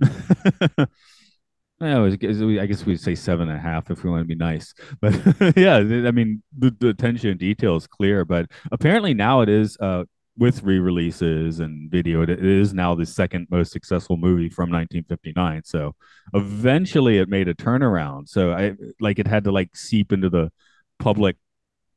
[1.83, 4.35] I, was, I guess we'd say seven and a half if we want to be
[4.35, 4.75] nice.
[5.01, 5.15] But
[5.57, 8.25] yeah, I mean, the, the attention and detail is clear.
[8.25, 10.05] But apparently now it is uh,
[10.41, 12.23] with re-releases and video.
[12.23, 15.63] It is now the second most successful movie from 1959.
[15.65, 15.95] So
[16.35, 18.29] eventually, it made a turnaround.
[18.29, 20.51] So I like it had to like seep into the
[20.99, 21.37] public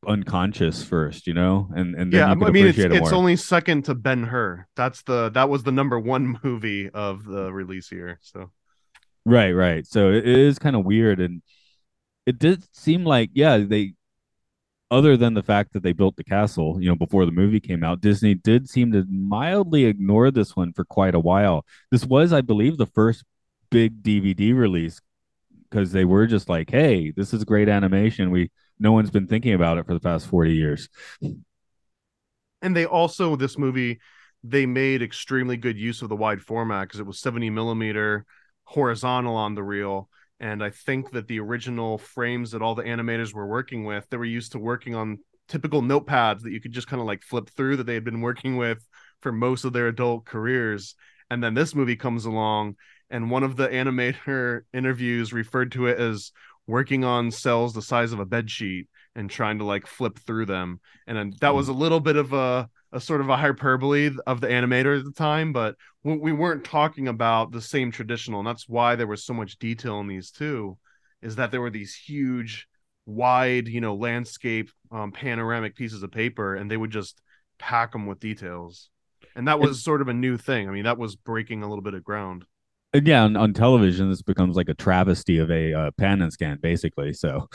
[0.05, 3.95] unconscious first, you know, and and yeah, I mean it's, it it's only second to
[3.95, 4.67] Ben Hur.
[4.75, 8.19] That's the that was the number one movie of the release year.
[8.21, 8.51] So
[9.25, 9.87] right, right.
[9.87, 11.41] So it is kind of weird, and
[12.25, 13.93] it did seem like yeah they.
[14.93, 17.83] Other than the fact that they built the castle, you know, before the movie came
[17.83, 21.65] out, Disney did seem to mildly ignore this one for quite a while.
[21.89, 23.23] This was, I believe, the first
[23.71, 25.01] big DVD release
[25.67, 28.29] because they were just like, "Hey, this is great animation.
[28.29, 30.87] We no one's been thinking about it for the past 40 years.
[32.61, 33.99] And they also, this movie,
[34.43, 38.27] they made extremely good use of the wide format because it was 70 millimeter
[38.65, 40.07] horizontal on the reel.
[40.43, 44.17] And I think that the original frames that all the animators were working with, they
[44.17, 47.49] were used to working on typical notepads that you could just kind of like flip
[47.51, 48.85] through that they had been working with
[49.21, 50.95] for most of their adult careers.
[51.29, 52.75] And then this movie comes along,
[53.09, 56.33] and one of the animator interviews referred to it as
[56.67, 60.47] working on cells the size of a bed sheet and trying to like flip through
[60.47, 60.81] them.
[61.07, 61.71] And that was hmm.
[61.71, 65.11] a little bit of a, a sort of a hyperbole of the animator at the
[65.11, 68.39] time, but we weren't talking about the same traditional.
[68.39, 70.77] And that's why there was so much detail in these two,
[71.21, 72.67] is that there were these huge,
[73.05, 77.19] wide, you know, landscape, um, panoramic pieces of paper, and they would just
[77.57, 78.89] pack them with details.
[79.35, 80.69] And that was sort of a new thing.
[80.69, 82.45] I mean, that was breaking a little bit of ground
[82.93, 86.31] and yeah, on, on, television, this becomes like a travesty of a uh, pan and
[86.31, 87.11] scan, basically.
[87.11, 87.49] So,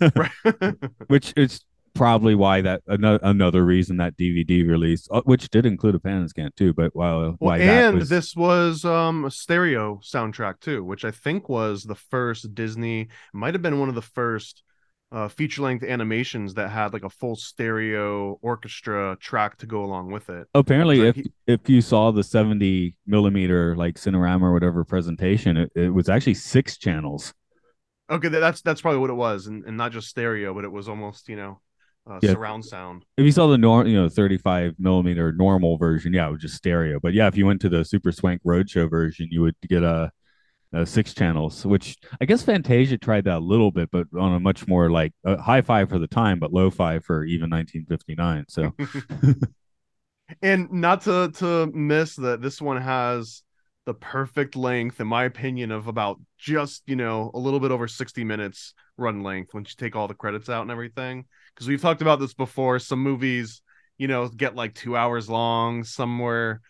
[1.08, 1.60] which is
[1.98, 6.18] probably why that another, another reason that DVD release, uh, which did include a pan
[6.18, 8.08] and scan too, but while well, why and was...
[8.08, 13.54] this was um a stereo soundtrack too, which I think was the first Disney, might
[13.54, 14.62] have been one of the first
[15.10, 20.10] uh, feature length animations that had like a full stereo orchestra track to go along
[20.10, 20.46] with it.
[20.54, 21.32] Apparently, if he...
[21.46, 26.34] if you saw the 70 millimeter like Cinerama or whatever presentation, it, it was actually
[26.34, 27.32] six channels.
[28.10, 30.88] Okay, that's that's probably what it was, and, and not just stereo, but it was
[30.88, 31.60] almost you know
[32.08, 32.32] uh, yeah.
[32.32, 33.04] surround sound.
[33.16, 36.54] If you saw the norm, you know, 35 millimeter normal version, yeah, it was just
[36.54, 36.98] stereo.
[37.00, 40.10] But yeah, if you went to the Super Swank Roadshow version, you would get a
[40.72, 44.40] uh, six channels, which I guess Fantasia tried that a little bit, but on a
[44.40, 48.44] much more like uh, hi-fi for the time, but lo-fi for even 1959.
[48.48, 48.74] So,
[50.42, 53.42] and not to to miss that this one has
[53.86, 57.88] the perfect length, in my opinion, of about just you know a little bit over
[57.88, 61.24] 60 minutes run length once you take all the credits out and everything.
[61.58, 62.78] Because we've talked about this before.
[62.78, 63.62] Some movies,
[63.96, 65.82] you know, get like two hours long.
[65.82, 66.60] Somewhere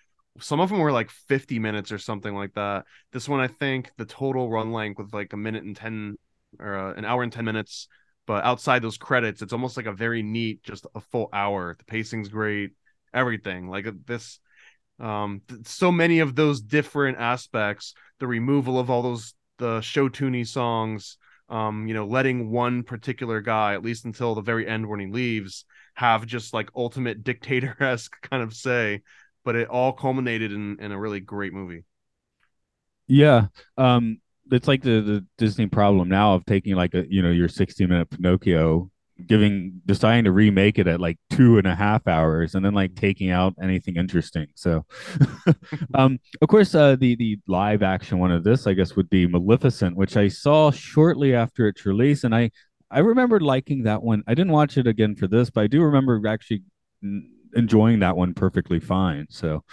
[0.40, 2.84] some of them were like 50 minutes or something like that.
[3.12, 6.16] This one, I think the total run length was like a minute and 10
[6.58, 7.88] or uh, an hour and 10 minutes.
[8.26, 11.74] But outside those credits, it's almost like a very neat, just a full hour.
[11.78, 12.72] The pacing's great,
[13.14, 14.38] everything like uh, this.
[15.00, 20.08] Um, th- so many of those different aspects, the removal of all those the show
[20.08, 21.16] tuney songs,
[21.48, 25.06] um, you know, letting one particular guy, at least until the very end when he
[25.06, 29.02] leaves, have just like ultimate dictator esque kind of say
[29.48, 31.82] but it all culminated in, in a really great movie.
[33.06, 33.46] Yeah.
[33.78, 34.20] Um,
[34.52, 37.86] it's like the, the Disney problem now of taking like a you know your 60
[37.86, 38.90] minute Pinocchio,
[39.26, 42.94] giving deciding to remake it at like two and a half hours, and then like
[42.94, 44.46] taking out anything interesting.
[44.54, 44.84] So,
[45.94, 49.26] um, of course, uh, the the live action one of this, I guess, would be
[49.26, 52.50] Maleficent, which I saw shortly after its release, and I
[52.90, 54.22] I remember liking that one.
[54.26, 56.62] I didn't watch it again for this, but I do remember actually
[57.54, 59.26] enjoying that one perfectly fine.
[59.30, 59.64] So,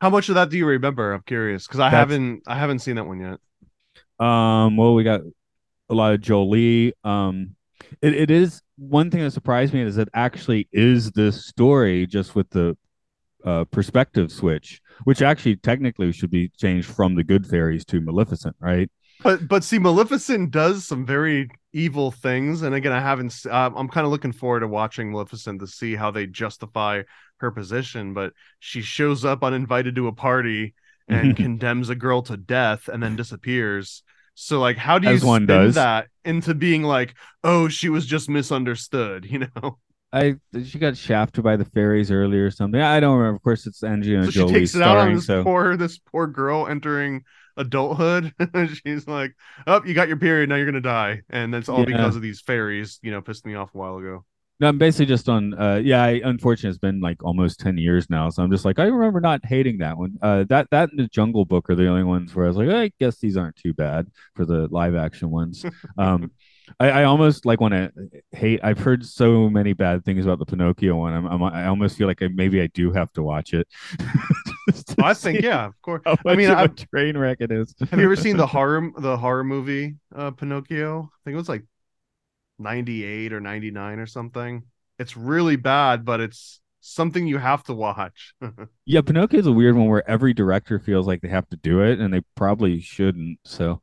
[0.00, 1.12] how much of that do you remember?
[1.12, 4.26] I'm curious because I haven't I haven't seen that one yet.
[4.26, 5.20] Um, well, we got
[5.88, 6.94] a lot of Jolie.
[7.04, 7.56] Um,
[8.02, 12.34] it, it is one thing that surprised me is that actually is this story just
[12.34, 12.76] with the
[13.44, 18.56] uh, perspective switch, which actually technically should be changed from the Good Fairies to Maleficent,
[18.60, 18.90] right?
[19.22, 23.34] But but see, Maleficent does some very evil things, and again, I haven't.
[23.44, 27.02] Uh, I'm kind of looking forward to watching Maleficent to see how they justify
[27.38, 28.14] her position.
[28.14, 30.74] But she shows up uninvited to a party
[31.08, 34.02] and condemns a girl to death, and then disappears.
[34.34, 35.74] So like, how do you As one does.
[35.74, 37.14] that into being like,
[37.44, 39.24] oh, she was just misunderstood?
[39.30, 39.78] You know.
[40.12, 42.80] I she got shafted by the fairies earlier or something.
[42.80, 43.36] I don't remember.
[43.36, 45.44] Of course, it's Angelina so Jolie she takes it starring, out on this so...
[45.44, 47.22] poor this poor girl entering
[47.56, 48.34] adulthood.
[48.84, 49.36] She's like,
[49.68, 50.48] "Oh, you got your period.
[50.48, 51.96] Now you're gonna die," and that's all yeah.
[51.96, 52.98] because of these fairies.
[53.02, 54.24] You know, pissed me off a while ago.
[54.60, 55.54] No, I'm basically just on.
[55.54, 58.78] Uh, yeah, I, unfortunately, it's been like almost ten years now, so I'm just like,
[58.78, 60.18] I remember not hating that one.
[60.20, 62.68] Uh, that that and the Jungle Book are the only ones where I was like,
[62.68, 65.64] I guess these aren't too bad for the live action ones.
[65.98, 66.30] Um,
[66.78, 67.92] I, I almost like want to
[68.32, 68.60] hate.
[68.62, 71.12] I've heard so many bad things about the Pinocchio one.
[71.12, 73.66] I'm, I'm I almost feel like I, maybe I do have to watch it.
[75.02, 76.02] I think yeah, of course.
[76.06, 77.74] I mean, a train wreck it is.
[77.90, 81.10] have you ever seen the horror the horror movie uh, Pinocchio?
[81.12, 81.64] I think it was like
[82.60, 84.62] 98 or 99 or something.
[84.98, 88.34] It's really bad, but it's something you have to watch.
[88.86, 91.80] Yeah, Pinocchio is a weird one where every director feels like they have to do
[91.80, 93.38] it, and they probably shouldn't.
[93.44, 93.80] So,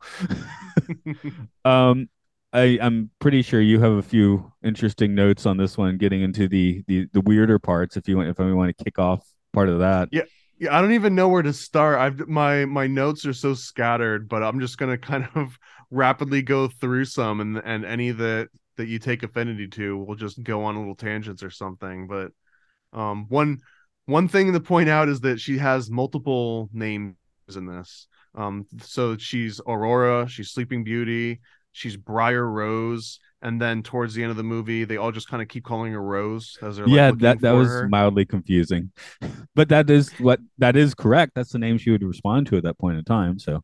[1.64, 2.10] um,
[2.52, 6.50] I I'm pretty sure you have a few interesting notes on this one, getting into
[6.50, 7.96] the the the weirder parts.
[7.96, 10.10] If you want, if I want to kick off part of that.
[10.12, 10.24] Yeah.
[10.60, 12.00] yeah, I don't even know where to start.
[12.00, 15.58] I've my my notes are so scattered, but I'm just gonna kind of
[15.90, 20.42] rapidly go through some, and and any that that you take affinity to, we'll just
[20.44, 22.08] go on little tangents or something.
[22.08, 22.32] But
[22.94, 23.60] um, one
[24.06, 27.16] one thing to point out is that she has multiple names
[27.54, 28.08] in this.
[28.36, 34.32] Um, so she's Aurora, she's Sleeping Beauty, she's Briar Rose, and then towards the end
[34.32, 37.08] of the movie, they all just kind of keep calling her Rose as they're yeah,
[37.08, 37.90] looking that that was her.
[37.90, 38.92] mildly confusing,
[39.56, 41.34] but that is what that is correct.
[41.36, 43.40] That's the name she would respond to at that point in time.
[43.40, 43.64] So,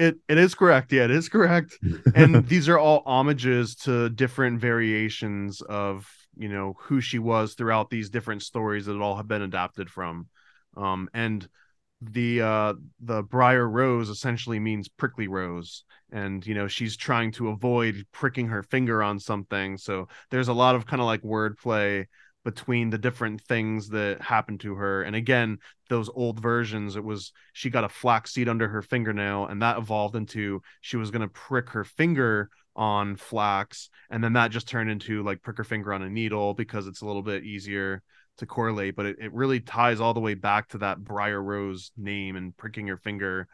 [0.00, 0.92] It it is correct.
[0.92, 1.78] Yeah, it is correct.
[2.14, 7.90] and these are all homages to different variations of you know who she was throughout
[7.90, 10.26] these different stories that all have been adapted from
[10.76, 11.48] um and
[12.00, 17.48] the uh the briar rose essentially means prickly rose and you know she's trying to
[17.48, 22.06] avoid pricking her finger on something so there's a lot of kind of like wordplay
[22.44, 25.02] between the different things that happened to her.
[25.02, 29.46] And again those old versions it was she got a flax seed under her fingernail
[29.46, 34.34] and that evolved into she was going to prick her finger on flax and then
[34.34, 37.22] that just turned into like prick her finger on a needle because it's a little
[37.22, 38.02] bit easier
[38.40, 38.96] to correlate.
[38.96, 42.56] But it, it really ties all the way back to that briar rose name and
[42.56, 43.46] pricking your finger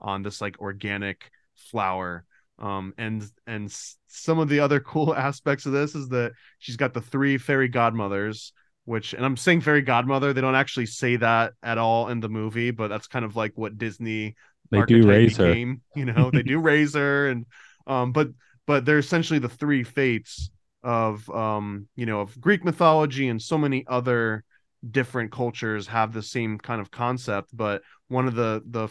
[0.00, 2.24] on this like organic flower
[2.58, 3.74] um and and
[4.06, 7.68] some of the other cool aspects of this is that she's got the three fairy
[7.68, 8.52] godmothers
[8.84, 12.28] which and i'm saying fairy godmother they don't actually say that at all in the
[12.28, 14.34] movie but that's kind of like what disney
[14.70, 15.46] they do raise her.
[15.46, 17.46] became, you know they do raise her and
[17.86, 18.28] um but
[18.66, 20.50] but they're essentially the three fates
[20.82, 24.44] of um you know of greek mythology and so many other
[24.90, 28.88] different cultures have the same kind of concept but one of the the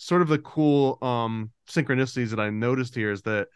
[0.00, 3.48] sort of the cool um synchronicities that i noticed here is that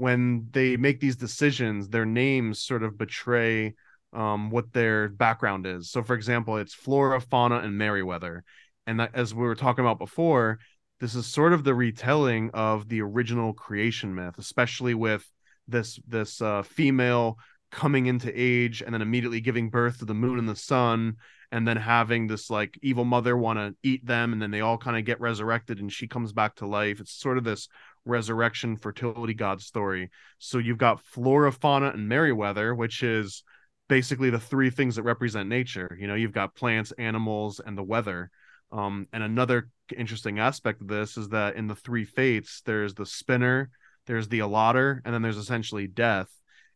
[0.00, 3.74] when they make these decisions their names sort of betray
[4.14, 5.90] um what their background is.
[5.90, 8.42] So for example it's flora fauna and merryweather.
[8.86, 10.58] And that, as we were talking about before
[11.00, 15.30] this is sort of the retelling of the original creation myth especially with
[15.68, 17.36] this this uh, female
[17.70, 21.16] coming into age and then immediately giving birth to the moon and the sun
[21.52, 24.78] and then having this like evil mother want to eat them and then they all
[24.78, 27.00] kind of get resurrected and she comes back to life.
[27.00, 27.68] It's sort of this
[28.04, 30.10] resurrection fertility god story.
[30.38, 33.42] So you've got flora fauna and merryweather which is
[33.88, 35.96] basically the three things that represent nature.
[35.98, 38.30] You know you've got plants animals and the weather.
[38.72, 43.06] Um, and another interesting aspect of this is that in the three fates there's the
[43.06, 43.70] spinner
[44.06, 46.28] there's the allotter and then there's essentially death.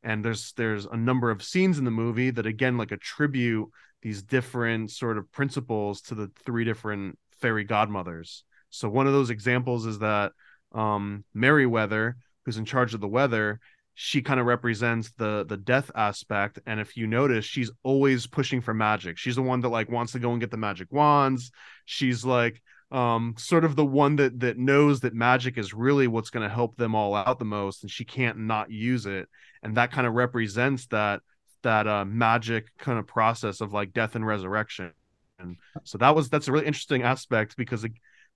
[0.03, 3.70] And there's there's a number of scenes in the movie that again like attribute
[4.05, 8.44] these different sort of principles to the three different fairy godmothers.
[8.70, 10.32] So one of those examples is that
[10.72, 13.61] um merryweather who's in charge of the weather
[13.94, 16.59] she kind of represents the the death aspect.
[16.66, 19.18] And if you notice she's always pushing for magic.
[19.18, 21.50] She's the one that like wants to go and get the magic wands.
[21.84, 26.30] She's like um sort of the one that that knows that magic is really what's
[26.30, 29.28] going to help them all out the most and she can't not use it.
[29.62, 31.22] And that kind of represents that
[31.64, 34.92] that uh magic kind of process of like death and resurrection.
[35.38, 37.84] And so that was that's a really interesting aspect because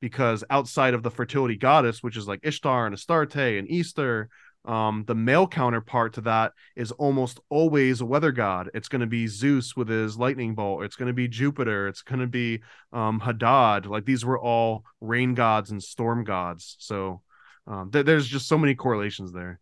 [0.00, 4.28] because outside of the fertility goddess which is like ishtar and astarte and easter
[4.64, 8.70] um the male counterpart to that is almost always a weather god.
[8.74, 10.82] It's going to be zeus with his lightning bolt.
[10.82, 11.86] It's going to be jupiter.
[11.86, 12.60] It's going to be
[12.92, 16.76] um hadad like these were all rain gods and storm gods.
[16.80, 17.22] So
[17.68, 19.60] um, th- there's just so many correlations there.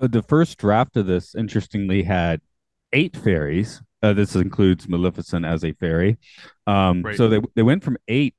[0.00, 2.40] Uh, the first draft of this, interestingly, had
[2.92, 3.82] eight fairies.
[4.02, 6.18] Uh, this includes Maleficent as a fairy.
[6.66, 7.16] Um, Right.
[7.16, 8.34] So they they went from eight,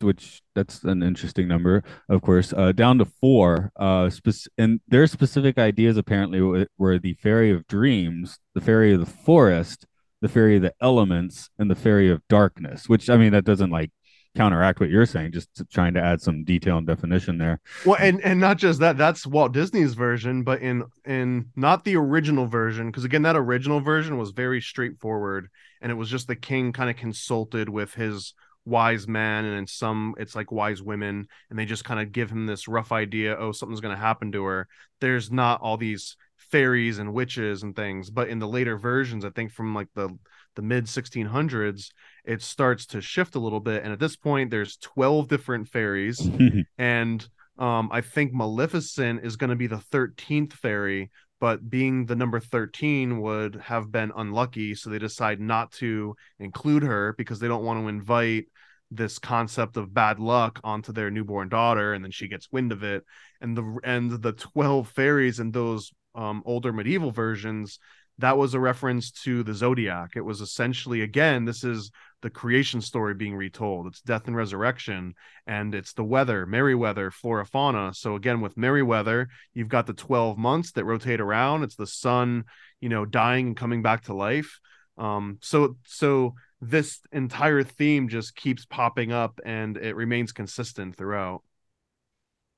[0.00, 3.70] which that's an interesting number, of course, uh, down to four.
[3.76, 8.92] Uh, spec- and their specific ideas apparently were, were the fairy of dreams, the fairy
[8.92, 9.86] of the forest,
[10.20, 12.88] the fairy of the elements, and the fairy of darkness.
[12.88, 13.90] Which I mean, that doesn't like
[14.34, 17.60] counteract what you're saying, just trying to add some detail and definition there.
[17.84, 21.96] Well, and and not just that, that's Walt Disney's version, but in in not the
[21.96, 25.48] original version, because again, that original version was very straightforward,
[25.80, 29.66] and it was just the king kind of consulted with his wise man and in
[29.66, 33.36] some it's like wise women and they just kind of give him this rough idea
[33.36, 34.68] oh something's going to happen to her
[35.00, 39.30] there's not all these fairies and witches and things but in the later versions i
[39.30, 40.08] think from like the
[40.56, 41.88] the mid 1600s
[42.24, 46.28] it starts to shift a little bit and at this point there's 12 different fairies
[46.78, 47.28] and
[47.58, 52.38] um i think maleficent is going to be the 13th fairy but being the number
[52.38, 57.64] 13 would have been unlucky so they decide not to include her because they don't
[57.64, 58.46] want to invite
[58.94, 62.82] this concept of bad luck onto their newborn daughter and then she gets wind of
[62.82, 63.04] it.
[63.40, 67.78] And the and the 12 fairies in those um, older medieval versions
[68.22, 71.90] that was a reference to the zodiac it was essentially again this is
[72.22, 75.14] the creation story being retold it's death and resurrection
[75.46, 80.38] and it's the weather merryweather flora fauna so again with merryweather you've got the 12
[80.38, 82.44] months that rotate around it's the sun
[82.80, 84.58] you know dying and coming back to life
[84.98, 91.42] um so so this entire theme just keeps popping up and it remains consistent throughout.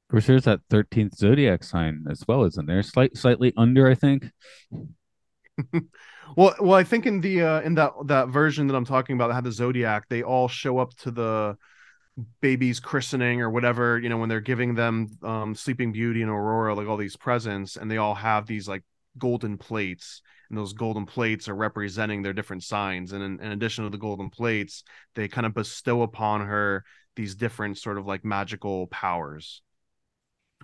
[0.08, 2.82] Of course, there's that 13th zodiac sign as well, isn't there?
[2.82, 4.30] Slight, slightly under, I think.
[6.36, 9.28] well, well, I think in the uh, in that that version that I'm talking about
[9.28, 11.56] that had the zodiac, they all show up to the
[12.40, 16.74] baby's christening or whatever, you know, when they're giving them um, Sleeping Beauty and Aurora,
[16.74, 18.82] like all these presents, and they all have these like
[19.18, 23.84] golden plates and those golden plates are representing their different signs and in, in, addition
[23.84, 24.82] to the golden plates
[25.14, 26.84] they kind of bestow upon her
[27.16, 29.62] these different sort of like magical powers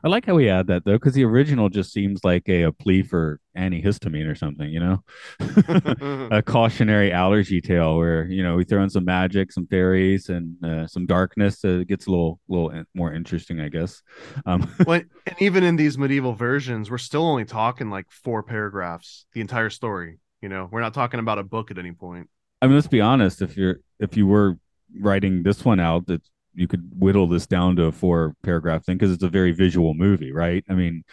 [0.03, 2.73] I like how we add that though, because the original just seems like a, a
[2.73, 5.03] plea for antihistamine or something, you know,
[6.31, 10.57] a cautionary allergy tale where you know we throw in some magic, some fairies, and
[10.65, 11.65] uh, some darkness.
[11.65, 14.03] Uh, it gets a little, little more interesting, I guess.
[14.47, 19.27] Um, well, and even in these medieval versions, we're still only talking like four paragraphs,
[19.33, 20.19] the entire story.
[20.41, 22.29] You know, we're not talking about a book at any point.
[22.63, 23.43] I mean, let's be honest.
[23.43, 24.57] If you're if you were
[24.99, 28.97] writing this one out, it's you could whittle this down to a four paragraph thing
[28.97, 30.65] because it's a very visual movie, right?
[30.69, 31.05] I mean,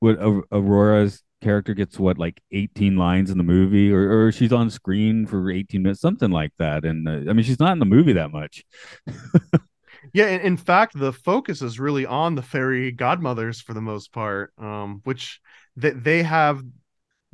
[0.00, 0.18] what
[0.52, 5.26] Aurora's character gets what like 18 lines in the movie or, or she's on screen
[5.26, 8.14] for 18 minutes something like that and uh, i mean she's not in the movie
[8.14, 8.64] that much
[10.14, 14.10] yeah in, in, fact the focus is really on the fairy godmothers for the most
[14.10, 15.38] part um which
[15.76, 16.62] they, they have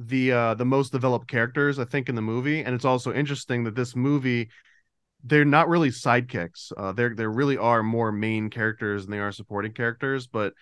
[0.00, 3.62] the uh the most developed characters i think in the movie and it's also interesting
[3.62, 4.48] that this movie
[5.24, 6.72] they're not really sidekicks.
[6.76, 10.26] Uh, they're they really are more main characters than they are supporting characters.
[10.26, 10.54] But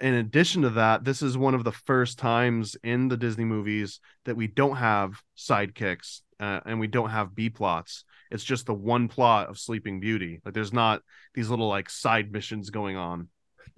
[0.00, 4.00] in addition to that, this is one of the first times in the Disney movies
[4.24, 8.04] that we don't have sidekicks uh, and we don't have B plots.
[8.30, 10.40] It's just the one plot of Sleeping Beauty.
[10.44, 11.02] Like there's not
[11.34, 13.28] these little like side missions going on.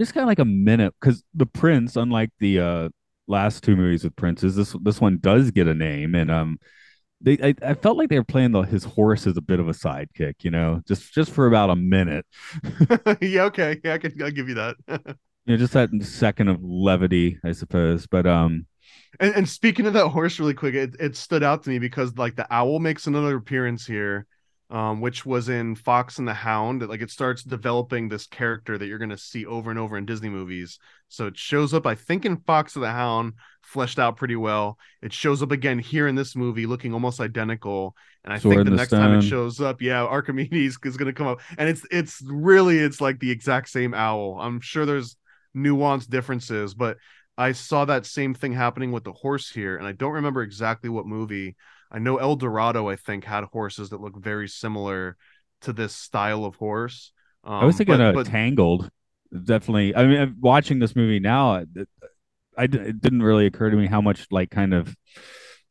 [0.01, 2.89] Just kind of like a minute because the prince, unlike the uh
[3.26, 6.59] last two movies with princes, this this one does get a name and um
[7.24, 9.68] they I, I, felt like they were playing the his horse as a bit of
[9.68, 12.26] a sidekick, you know, just just for about a minute.
[13.20, 14.76] yeah, okay, yeah, I can I'll give you that.
[14.88, 15.16] you
[15.46, 18.06] know, just that second of levity, I suppose.
[18.06, 18.66] But um,
[19.20, 22.16] and, and speaking of that horse, really quick, it, it stood out to me because
[22.16, 24.26] like the owl makes another appearance here,
[24.70, 26.86] um, which was in Fox and the Hound.
[26.86, 30.06] Like it starts developing this character that you're going to see over and over in
[30.06, 30.78] Disney movies.
[31.14, 34.78] So it shows up, I think, in Fox of the Hound, fleshed out pretty well.
[35.02, 37.94] It shows up again here in this movie, looking almost identical.
[38.24, 41.06] And I Sword think the, the next time it shows up, yeah, Archimedes is going
[41.06, 44.38] to come up, and it's it's really it's like the exact same owl.
[44.40, 45.16] I'm sure there's
[45.56, 46.96] nuanced differences, but
[47.36, 50.88] I saw that same thing happening with the horse here, and I don't remember exactly
[50.88, 51.56] what movie
[51.94, 55.16] I know El Dorado, I think, had horses that look very similar
[55.60, 57.12] to this style of horse.
[57.44, 58.90] Um, I was thinking but, but, Tangled.
[59.43, 59.97] Definitely.
[59.97, 61.89] I mean, watching this movie now, it,
[62.57, 64.95] I, it didn't really occur to me how much like kind of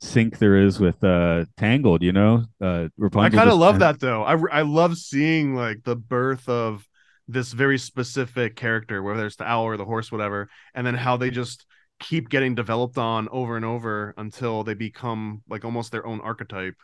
[0.02, 2.04] sync there is with uh Tangled.
[2.04, 4.24] You know, uh, I kind of love that though.
[4.24, 6.88] I I love seeing like the birth of
[7.28, 11.16] this very specific character, whether it's the owl or the horse, whatever, and then how
[11.16, 11.66] they just
[12.00, 16.76] keep getting developed on over and over until they become like almost their own archetype.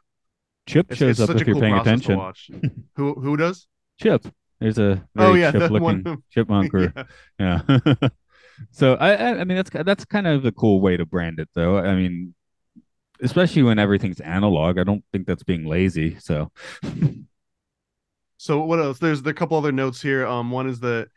[0.65, 2.17] Chip it's, shows it's up if you're paying attention.
[2.95, 3.67] who who does?
[4.01, 4.25] Chip.
[4.59, 6.23] There's a oh yeah, chip looking one...
[6.31, 6.73] chipmunk.
[6.73, 6.93] Or,
[7.39, 7.61] yeah.
[7.69, 7.93] yeah.
[8.71, 11.77] so I I mean that's that's kind of a cool way to brand it though.
[11.77, 12.33] I mean,
[13.21, 14.77] especially when everything's analog.
[14.77, 16.17] I don't think that's being lazy.
[16.19, 16.51] So.
[18.37, 18.99] so what else?
[18.99, 20.25] There's a couple other notes here.
[20.27, 21.07] Um, one is that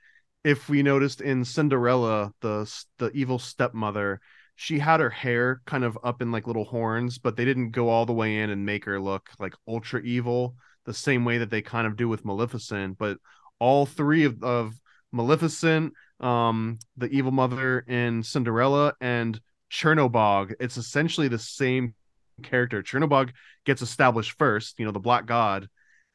[0.44, 4.20] if we noticed in Cinderella, the the evil stepmother,
[4.54, 7.88] she had her hair kind of up in like little horns, but they didn't go
[7.88, 10.54] all the way in and make her look like ultra evil
[10.84, 12.98] the same way that they kind of do with Maleficent.
[12.98, 13.18] But
[13.58, 14.74] all three of, of
[15.12, 20.54] Maleficent, um, the evil mother in Cinderella, and Chernobog.
[20.60, 21.94] It's essentially the same
[22.42, 22.82] character.
[22.82, 23.30] Chernobog
[23.64, 25.68] gets established first, you know, the Black God,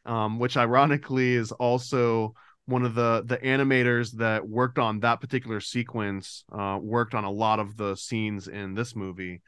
[0.06, 2.34] um, which ironically is also
[2.66, 6.44] one of the the animators that worked on that particular sequence.
[6.52, 9.42] Uh, worked on a lot of the scenes in this movie,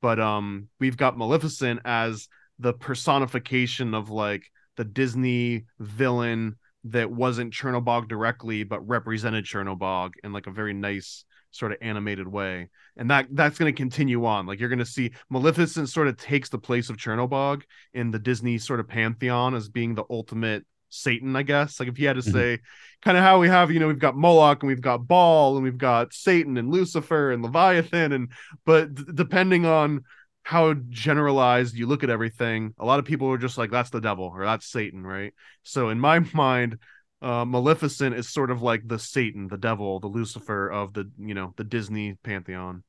[0.00, 4.44] but um, we've got Maleficent as the personification of like
[4.80, 11.26] the Disney villain that wasn't Chernobog directly, but represented Chernobog in like a very nice
[11.50, 12.70] sort of animated way.
[12.96, 14.46] And that that's going to continue on.
[14.46, 17.60] Like you're going to see Maleficent sort of takes the place of Chernobog
[17.92, 21.78] in the Disney sort of pantheon as being the ultimate Satan, I guess.
[21.78, 22.32] Like if you had to mm-hmm.
[22.32, 22.58] say
[23.02, 25.62] kind of how we have, you know, we've got Moloch and we've got Baal and
[25.62, 28.32] we've got Satan and Lucifer and Leviathan and
[28.64, 30.04] but d- depending on
[30.42, 34.00] how generalized you look at everything, a lot of people are just like, that's the
[34.00, 35.34] devil or that's Satan, right?
[35.62, 36.78] So in my mind,
[37.22, 41.34] uh, Maleficent is sort of like the Satan, the devil, the Lucifer of the you
[41.34, 42.82] know the Disney pantheon.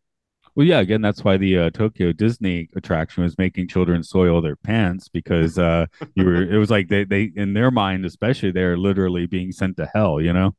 [0.56, 4.58] Well, yeah, again, that's why the uh, Tokyo Disney attraction was making children soil their
[4.58, 5.86] pants because uh,
[6.16, 6.44] you were.
[6.44, 10.20] It was like they, they, in their mind, especially, they're literally being sent to hell.
[10.20, 10.56] You know,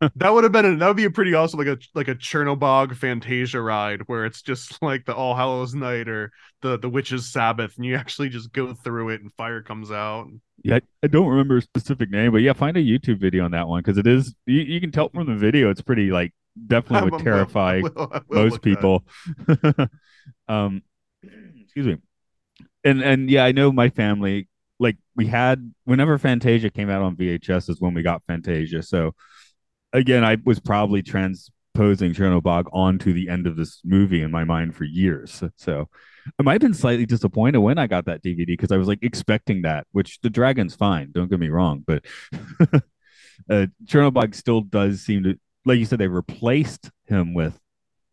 [0.16, 2.14] that would have been a, that would be a pretty awesome like a like a
[2.14, 6.32] Chernobog Fantasia ride where it's just like the All Hallows Night or
[6.62, 10.28] the the Witches Sabbath, and you actually just go through it and fire comes out.
[10.62, 13.68] Yeah, I don't remember a specific name, but yeah, find a YouTube video on that
[13.68, 14.34] one because it is.
[14.46, 16.32] You, you can tell from the video, it's pretty like
[16.66, 17.92] definitely would terrify will,
[18.28, 19.04] will most people.
[20.48, 20.82] um,
[21.62, 21.96] excuse me.
[22.84, 24.48] And and yeah, I know my family.
[24.78, 28.82] Like we had whenever Fantasia came out on VHS is when we got Fantasia.
[28.82, 29.14] So
[29.92, 34.76] again, I was probably transposing Chernobog onto the end of this movie in my mind
[34.76, 35.42] for years.
[35.56, 35.88] So
[36.38, 38.98] I might have been slightly disappointed when I got that DVD because I was like
[39.02, 41.10] expecting that, which the dragon's fine.
[41.12, 42.04] Don't get me wrong, but
[43.50, 47.58] uh, Chernobog still does seem to like you said, they replaced him with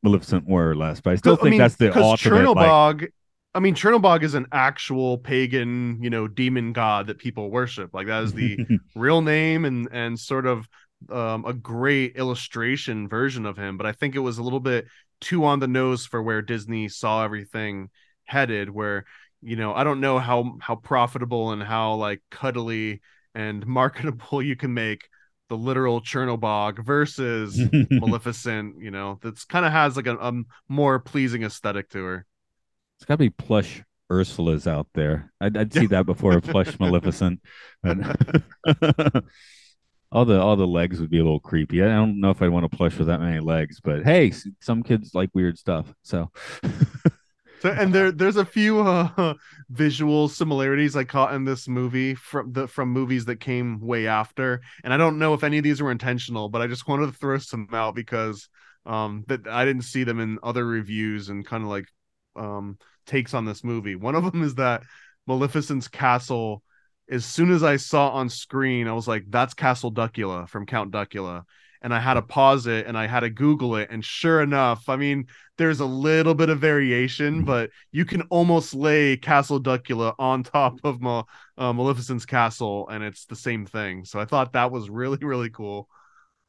[0.02, 2.40] Maleficent more or less, but I still think I mean, that's the ultimate.
[2.40, 3.14] Chernobog, like...
[3.56, 7.94] I mean, Chernobog is an actual pagan, you know, demon god that people worship.
[7.94, 8.58] Like that is the
[8.96, 10.68] real name and and sort of
[11.10, 13.78] um, a great illustration version of him.
[13.78, 14.88] But I think it was a little bit
[15.22, 17.90] too on the nose for where Disney saw everything
[18.26, 18.70] headed.
[18.70, 19.06] Where
[19.42, 23.02] you know, I don't know how how profitable and how like cuddly
[23.36, 25.08] and marketable you can make
[25.54, 27.60] the literal Chernobog versus
[27.92, 30.34] Maleficent, you know, that's kind of has like a, a,
[30.68, 32.26] more pleasing aesthetic to her.
[32.98, 35.32] It's got to be plush Ursula's out there.
[35.40, 37.40] I'd, I'd see that before a plush Maleficent.
[40.12, 41.84] all the all the legs would be a little creepy.
[41.84, 44.82] I don't know if I'd want to plush with that many legs, but hey, some
[44.82, 45.94] kids like weird stuff.
[46.02, 46.32] So
[47.64, 49.36] so, and there there's a few uh,
[49.70, 54.60] visual similarities I caught in this movie from the from movies that came way after,
[54.84, 57.14] and I don't know if any of these were intentional, but I just wanted to
[57.14, 58.50] throw some out because
[58.86, 61.86] um that I didn't see them in other reviews and kind of like
[62.36, 63.96] um takes on this movie.
[63.96, 64.84] One of them is that
[65.26, 66.64] Maleficent's castle.
[67.10, 70.92] As soon as I saw on screen, I was like, "That's Castle Duckula from Count
[70.92, 71.44] Duckula,"
[71.84, 73.90] and I had to pause it and I had to Google it.
[73.92, 75.28] And sure enough, I mean,
[75.58, 77.46] there's a little bit of variation, mm-hmm.
[77.46, 81.26] but you can almost lay Castle Duckula on top of Ma-
[81.58, 84.06] uh, Maleficent's castle, and it's the same thing.
[84.06, 85.90] So I thought that was really, really cool.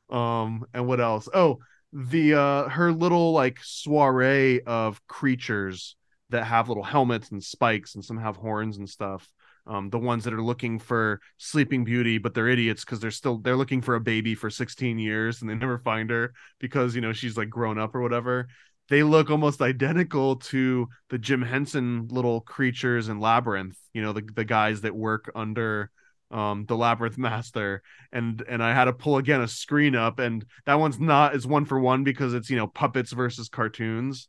[0.08, 1.28] Um, and what else?
[1.34, 1.58] Oh,
[1.92, 5.94] the uh her little like soiree of creatures
[6.30, 9.30] that have little helmets and spikes and some have horns and stuff
[9.66, 13.38] um, the ones that are looking for Sleeping Beauty, but they're idiots because they're still
[13.38, 17.00] they're looking for a baby for 16 years and they never find her because you
[17.00, 18.48] know she's like grown up or whatever.
[18.90, 23.78] They look almost identical to the Jim Henson little creatures in Labyrinth.
[23.92, 25.90] You know the the guys that work under
[26.30, 30.44] um the labyrinth master and and i had to pull again a screen up and
[30.64, 34.26] that one's not as one for one because it's you know puppets versus cartoons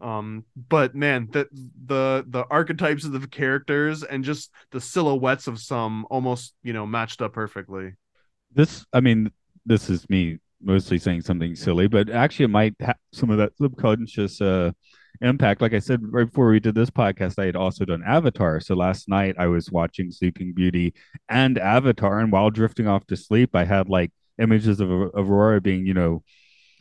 [0.00, 1.48] um but man the
[1.86, 6.86] the the archetypes of the characters and just the silhouettes of some almost you know
[6.86, 7.94] matched up perfectly.
[8.52, 9.30] This i mean
[9.64, 13.52] this is me mostly saying something silly but actually it might have some of that
[13.56, 14.70] subconscious uh
[15.22, 15.62] impact.
[15.62, 18.60] Like i said right before we did this podcast i had also done avatar.
[18.60, 20.92] So last night i was watching sleeping beauty
[21.28, 25.86] and avatar and while drifting off to sleep i had like images of aurora being
[25.86, 26.22] you know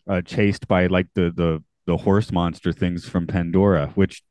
[0.10, 4.24] uh, chased by like the the the horse monster things from Pandora, which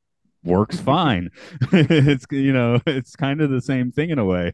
[0.42, 1.30] works fine.
[1.72, 4.52] it's you know, it's kind of the same thing in a way.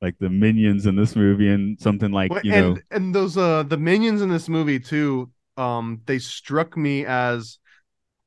[0.00, 3.62] Like the minions in this movie and something like you and, know and those uh
[3.62, 7.58] the minions in this movie too, um, they struck me as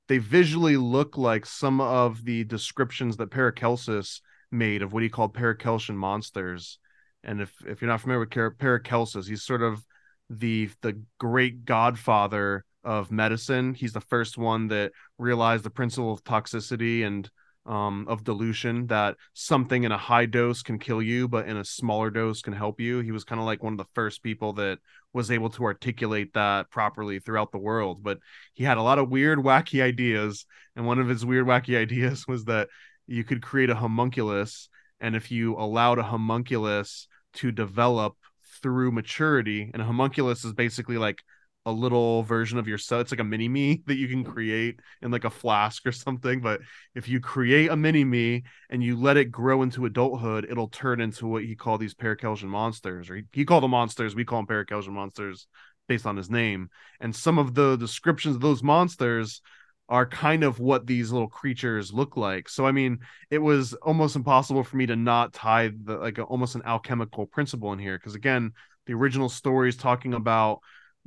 [0.08, 4.22] they visually look like some of the descriptions that Paracelsus
[4.52, 6.80] made of what he called Paracelsian monsters
[7.24, 9.84] And if if you're not familiar with Paracelsus, he's sort of
[10.30, 13.74] the the great godfather of medicine.
[13.74, 17.30] He's the first one that realized the principle of toxicity and
[17.66, 21.66] um, of dilution that something in a high dose can kill you, but in a
[21.66, 23.00] smaller dose can help you.
[23.00, 24.78] He was kind of like one of the first people that
[25.14, 28.04] was able to articulate that properly throughout the world.
[28.04, 28.20] But
[28.54, 30.46] he had a lot of weird, wacky ideas.
[30.76, 32.70] And one of his weird, wacky ideas was that
[33.08, 34.70] you could create a homunculus.
[35.00, 38.16] And if you allowed a homunculus to develop
[38.62, 41.22] through maturity, and a homunculus is basically like
[41.66, 43.02] a little version of yourself.
[43.02, 46.42] It's like a mini me that you can create in like a flask or something.
[46.42, 46.62] But
[46.94, 51.02] if you create a mini me and you let it grow into adulthood, it'll turn
[51.02, 54.16] into what he called these Paracelsian monsters, or he, he called them monsters.
[54.16, 55.48] We call them Paracelsian monsters
[55.88, 56.70] based on his name.
[57.00, 59.42] And some of the descriptions of those monsters
[59.88, 62.50] are kind of what these little creatures look like.
[62.50, 63.00] So I mean,
[63.30, 67.28] it was almost impossible for me to not tie the like a, almost an alchemical
[67.28, 68.54] principle in here because again,
[68.88, 70.60] the original story is talking about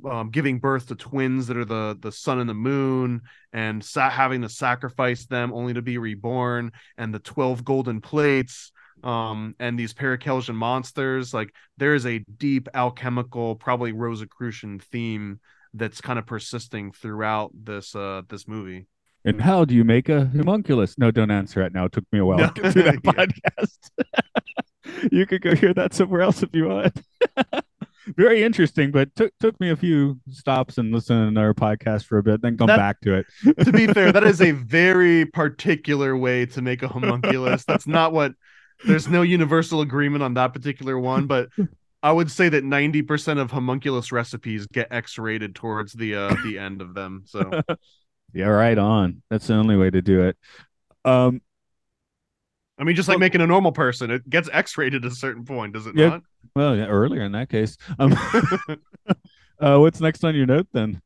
[0.04, 3.22] um, giving birth to twins that are the the sun and the moon
[3.52, 8.72] and sa- having to sacrifice them only to be reborn and the 12 golden plates
[9.04, 15.40] um, and these Paracelsian monsters like there is a deep alchemical probably rosicrucian theme
[15.74, 18.86] that's kind of persisting throughout this uh this movie.
[19.24, 20.96] And how do you make a homunculus?
[20.96, 21.86] No don't answer it now.
[21.86, 22.48] It took me a while no.
[22.48, 23.90] to get through that podcast.
[25.12, 26.96] You could go hear that somewhere else if you want
[28.16, 32.18] very interesting, but took took me a few stops and listen to our podcast for
[32.18, 33.26] a bit, then come that, back to it.
[33.64, 37.64] to be fair, that is a very particular way to make a homunculus.
[37.64, 38.32] That's not what.
[38.86, 41.48] There's no universal agreement on that particular one, but
[42.02, 46.80] I would say that 90% of homunculus recipes get X-rated towards the uh the end
[46.80, 47.24] of them.
[47.26, 47.50] So
[48.32, 49.22] yeah, right on.
[49.30, 50.36] That's the only way to do it.
[51.04, 51.42] Um
[52.78, 55.72] I mean, just like making a normal person, it gets X-rated at a certain point,
[55.72, 56.08] does it yeah.
[56.10, 56.22] not?
[56.54, 57.76] Well, yeah, earlier in that case.
[57.98, 58.12] Um,
[59.60, 61.00] uh, what's next on your note then?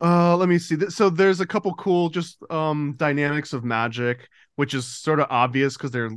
[0.00, 0.76] Uh, let me see.
[0.90, 5.76] So there's a couple cool just um dynamics of magic, which is sort of obvious
[5.76, 6.10] because they're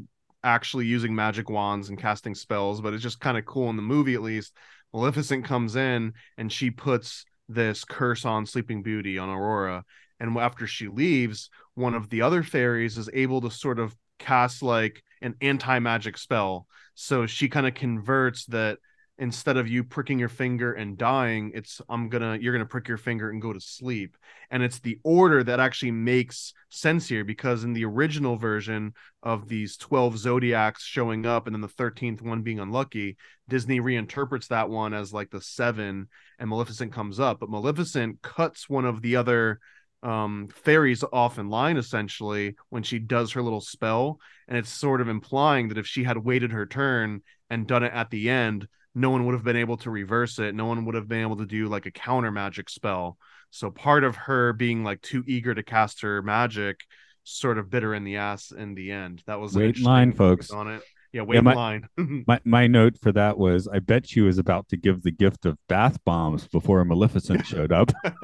[0.43, 3.81] actually using magic wands and casting spells, but it's just kind of cool in the
[3.81, 4.55] movie at least.
[4.93, 9.83] Maleficent comes in and she puts this curse on Sleeping Beauty on Aurora,
[10.19, 14.61] and after she leaves, one of the other fairies is able to sort of cast
[14.61, 16.67] like an anti magic spell.
[17.01, 18.77] So she kind of converts that
[19.17, 22.97] instead of you pricking your finger and dying, it's I'm gonna you're gonna prick your
[22.97, 24.15] finger and go to sleep.
[24.51, 28.93] And it's the order that actually makes sense here because in the original version
[29.23, 33.17] of these 12 zodiacs showing up and then the 13th one being unlucky,
[33.49, 37.39] Disney reinterprets that one as like the seven and Maleficent comes up.
[37.39, 39.59] But Maleficent cuts one of the other
[40.03, 44.19] um fairies off in line essentially when she does her little spell.
[44.47, 47.93] And it's sort of implying that if she had waited her turn and done it
[47.93, 50.53] at the end no one would have been able to reverse it.
[50.53, 53.17] No one would have been able to do like a counter magic spell.
[53.49, 56.81] So part of her being like too eager to cast her magic
[57.23, 59.23] sort of bitter in the ass in the end.
[59.27, 60.51] That was wait line folks.
[60.51, 60.81] on it
[61.13, 61.87] yeah, wait yeah, my, line.
[62.27, 65.45] my my note for that was I bet she was about to give the gift
[65.45, 67.91] of bath bombs before Maleficent showed up.
[68.03, 68.15] I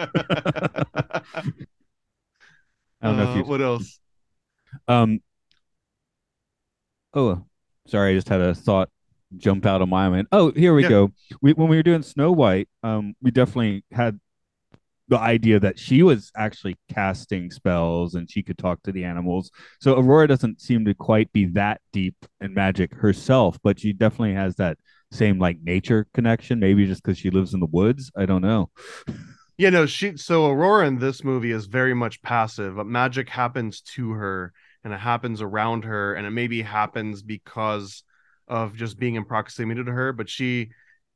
[3.01, 3.99] don't uh, know if uh, you what else.
[4.87, 5.19] Um
[7.13, 7.43] oh
[7.87, 8.89] sorry, I just had a thought
[9.35, 10.27] jump out of my mind.
[10.31, 10.89] Oh, here we yeah.
[10.89, 11.11] go.
[11.41, 14.19] We when we were doing Snow White, um, we definitely had
[15.07, 19.51] the idea that she was actually casting spells and she could talk to the animals.
[19.79, 24.33] So Aurora doesn't seem to quite be that deep in magic herself, but she definitely
[24.33, 24.77] has that
[25.11, 26.59] same like nature connection.
[26.59, 28.11] Maybe just because she lives in the woods.
[28.15, 28.69] I don't know.
[29.59, 32.75] Yeah, no, she so Aurora in this movie is very much passive.
[32.85, 34.53] Magic happens to her
[34.83, 38.03] and it happens around her, and it maybe happens because
[38.47, 40.13] of just being in proximity to her.
[40.13, 40.69] But she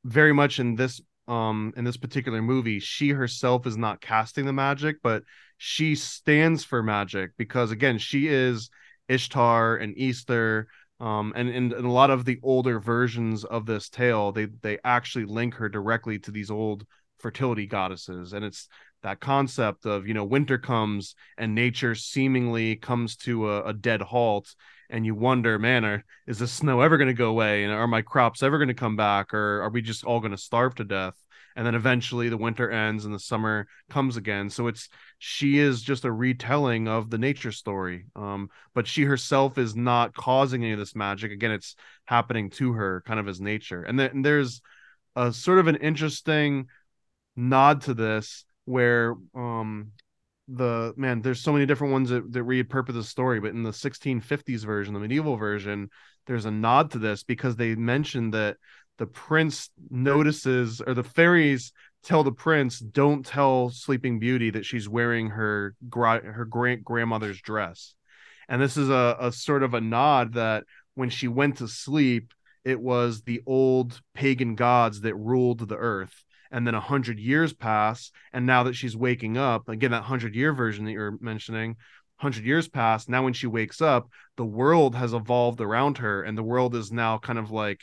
[0.04, 1.00] very much in this
[1.32, 5.22] um in this particular movie she herself is not casting the magic but
[5.56, 8.70] she stands for magic because again she is
[9.08, 10.66] ishtar and easter
[11.00, 15.24] um and, in a lot of the older versions of this tale they they actually
[15.24, 16.84] link her directly to these old
[17.22, 18.34] fertility goddesses.
[18.34, 18.68] And it's
[19.02, 24.02] that concept of you know winter comes and nature seemingly comes to a, a dead
[24.02, 24.54] halt
[24.92, 27.64] and you wonder, man, are, is the snow ever going to go away?
[27.64, 29.32] And are my crops ever going to come back?
[29.32, 31.16] Or are we just all going to starve to death?
[31.56, 34.50] And then eventually the winter ends and the summer comes again.
[34.50, 38.04] So it's she is just a retelling of the nature story.
[38.14, 41.32] Um, but she herself is not causing any of this magic.
[41.32, 41.74] Again, it's
[42.04, 43.82] happening to her kind of as nature.
[43.82, 44.60] And then and there's
[45.16, 46.68] a sort of an interesting
[47.34, 49.92] nod to this where um
[50.48, 53.70] the man there's so many different ones that, that repurpose the story but in the
[53.70, 55.88] 1650s version the medieval version
[56.26, 58.56] there's a nod to this because they mentioned that
[58.98, 61.72] the prince notices or the fairies
[62.02, 67.94] tell the prince don't tell sleeping beauty that she's wearing her her great grandmother's dress.
[68.48, 70.64] And this is a, a sort of a nod that
[70.94, 72.32] when she went to sleep
[72.64, 77.52] it was the old pagan gods that ruled the earth and then a hundred years
[77.52, 81.76] pass and now that she's waking up again that hundred year version that you're mentioning
[82.16, 86.38] hundred years pass now when she wakes up the world has evolved around her and
[86.38, 87.80] the world is now kind of like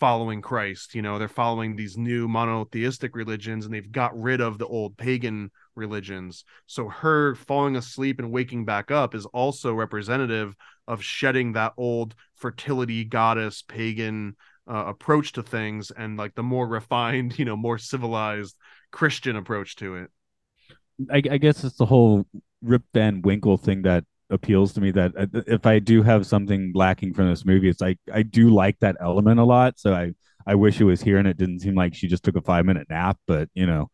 [0.00, 0.94] following Christ.
[0.94, 4.96] You know, they're following these new monotheistic religions and they've got rid of the old
[4.96, 6.44] pagan religions.
[6.66, 10.54] So her falling asleep and waking back up is also representative
[10.86, 14.36] of shedding that old fertility goddess pagan
[14.68, 18.56] uh, approach to things and like the more refined, you know, more civilized
[18.90, 20.10] Christian approach to it.
[21.10, 22.26] I, I guess it's the whole
[22.62, 26.72] Rip Van Winkle thing that appeals to me that uh, if I do have something
[26.74, 29.78] lacking from this movie, it's like I do like that element a lot.
[29.78, 30.12] So I
[30.46, 32.64] I wish it was here, and it didn't seem like she just took a five
[32.64, 33.18] minute nap.
[33.26, 33.90] But you know,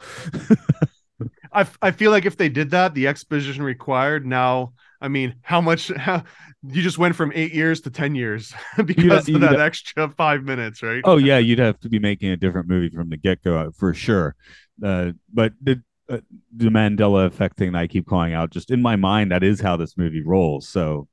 [1.52, 4.72] I I feel like if they did that, the exposition required now.
[5.00, 6.24] I mean, how much how,
[6.62, 8.52] you just went from eight years to ten years
[8.84, 11.02] because of that extra five minutes, right?
[11.04, 13.70] Oh yeah, you'd have to be making a different movie from the get go uh,
[13.76, 14.34] for sure.
[14.82, 16.18] Uh, but the uh,
[16.54, 18.50] the Mandela effect thing that I keep calling out.
[18.50, 20.68] Just in my mind, that is how this movie rolls.
[20.68, 21.08] So,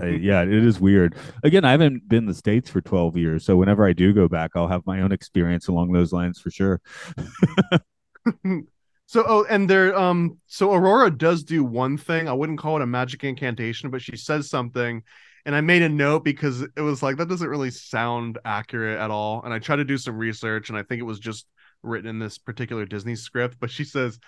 [0.00, 1.14] uh, yeah, it is weird.
[1.44, 4.26] Again, I haven't been in the states for twelve years, so whenever I do go
[4.26, 6.80] back, I'll have my own experience along those lines for sure.
[9.08, 12.28] so, oh, and there, um, so Aurora does do one thing.
[12.28, 15.02] I wouldn't call it a magic incantation, but she says something.
[15.46, 19.10] And I made a note because it was like that doesn't really sound accurate at
[19.10, 19.40] all.
[19.42, 21.46] And I tried to do some research, and I think it was just
[21.82, 24.18] written in this particular Disney script, but she says,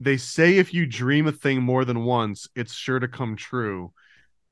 [0.00, 3.94] They say if you dream a thing more than once, it's sure to come true.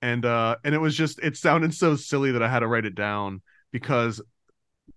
[0.01, 2.87] And uh and it was just it sounded so silly that I had to write
[2.87, 4.22] it down because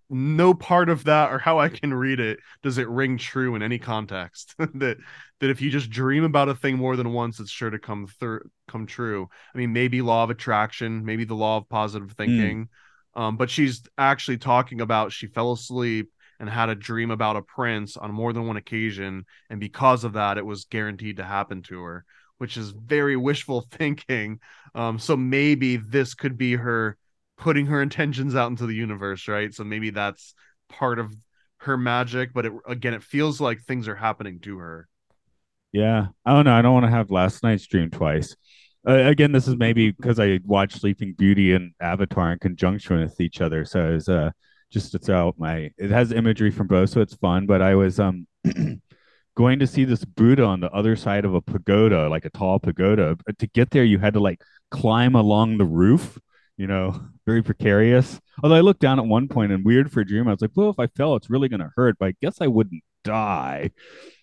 [0.10, 3.62] no part of that or how I can read it does it ring true in
[3.62, 4.56] any context.
[4.58, 4.98] that
[5.40, 8.08] that if you just dream about a thing more than once, it's sure to come
[8.08, 9.30] through come true.
[9.54, 12.68] I mean, maybe law of attraction, maybe the law of positive thinking.
[13.16, 13.22] Mm.
[13.22, 17.42] Um, but she's actually talking about she fell asleep and had a dream about a
[17.42, 21.62] prince on more than one occasion and because of that it was guaranteed to happen
[21.64, 22.06] to her
[22.38, 24.40] which is very wishful thinking
[24.74, 26.98] um so maybe this could be her
[27.40, 30.34] putting her intentions out into the universe right so maybe that's
[30.70, 31.14] part of
[31.58, 34.88] her magic but it, again it feels like things are happening to her
[35.72, 38.36] yeah i don't know i don't want to have last night's dream twice
[38.88, 43.20] uh, again this is maybe because i watched sleeping beauty and avatar in conjunction with
[43.20, 44.30] each other so it's uh
[44.72, 47.46] just to throw out my it has imagery from both, so it's fun.
[47.46, 48.28] But I was um
[49.36, 52.60] going to see this Buddha on the other side of a pagoda, like a tall
[52.60, 53.18] pagoda.
[53.26, 56.18] But to get there, you had to like climb along the roof.
[56.60, 58.20] You know, very precarious.
[58.44, 60.52] Although I looked down at one point and weird for a dream, I was like,
[60.56, 61.98] well, if I fell, it's really gonna hurt.
[62.00, 63.72] But I guess I wouldn't die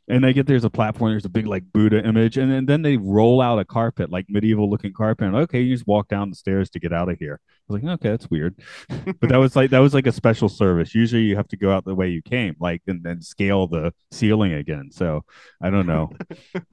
[0.08, 2.82] and I get there's a platform, there's a big like Buddha image, and then, then
[2.82, 5.26] they roll out a carpet, like medieval looking carpet.
[5.26, 7.40] And, okay, you just walk down the stairs to get out of here.
[7.42, 8.54] I was like, okay, that's weird,
[8.88, 10.94] but that was like that was like a special service.
[10.94, 13.92] Usually, you have to go out the way you came, like and then scale the
[14.12, 14.90] ceiling again.
[14.92, 15.24] So
[15.60, 16.12] I don't know.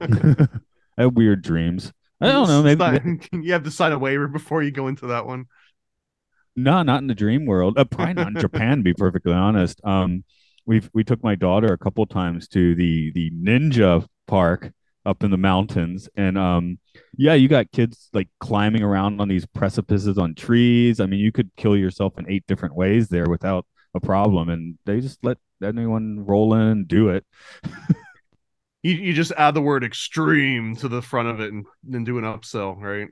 [0.00, 1.92] I have weird dreams.
[2.24, 2.62] I don't know.
[2.62, 5.46] Maybe you have to sign a waiver before you go into that one.
[6.56, 7.78] No, not in the dream world.
[7.78, 8.78] Uh, probably not in Japan.
[8.78, 9.80] To be perfectly honest.
[9.84, 10.24] Um,
[10.66, 14.72] we've we took my daughter a couple times to the the ninja park
[15.06, 16.78] up in the mountains and um
[17.16, 21.30] yeah you got kids like climbing around on these precipices on trees i mean you
[21.30, 25.36] could kill yourself in eight different ways there without a problem and they just let
[25.62, 27.24] anyone roll in and do it
[28.84, 32.18] you, you just add the word extreme to the front of it and then do
[32.18, 33.08] an upsell right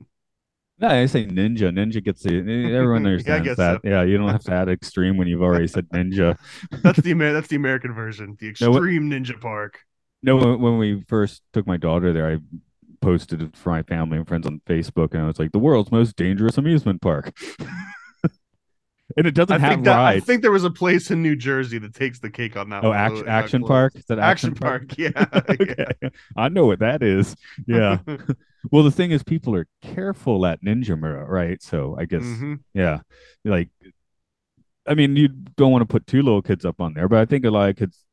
[0.79, 1.71] no, I say ninja.
[1.71, 3.83] Ninja gets the everyone understands yeah, that.
[3.83, 3.89] So.
[3.89, 6.37] Yeah, you don't have to add extreme when you've already said ninja.
[6.83, 9.79] that's the that's the American version, the extreme no, ninja park.
[10.25, 12.39] No, when, we first took my daughter there, I
[13.01, 15.93] posted it for my family and friends on Facebook, and I was like, "The world's
[15.93, 17.33] most dangerous amusement park."
[19.17, 20.23] and it doesn't I have that, rides.
[20.23, 22.85] I think there was a place in New Jersey that takes the cake on that.
[22.85, 23.95] Oh, action, action park.
[23.97, 24.89] Is that action, action park?
[24.89, 24.99] park?
[24.99, 25.95] Yeah, okay.
[26.03, 26.09] yeah.
[26.37, 27.37] I know what that is.
[27.67, 27.99] Yeah.
[28.71, 31.63] well, the thing is, people are careful at Ninja Mura, right?
[31.63, 32.55] So I guess, mm-hmm.
[32.75, 33.01] yeah,
[33.45, 33.69] like,
[34.87, 37.25] I mean, you don't want to put two little kids up on there, but I
[37.25, 38.05] think a lot of kids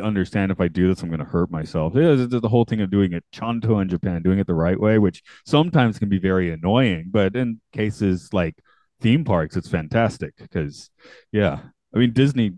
[0.00, 1.96] understand if I do this, I'm going to hurt myself.
[1.96, 4.78] It is the whole thing of doing it chanto in Japan, doing it the right
[4.78, 8.56] way, which sometimes can be very annoying, but in cases like
[9.00, 10.90] theme parks, it's fantastic because,
[11.32, 11.60] yeah,
[11.94, 12.52] I mean, Disney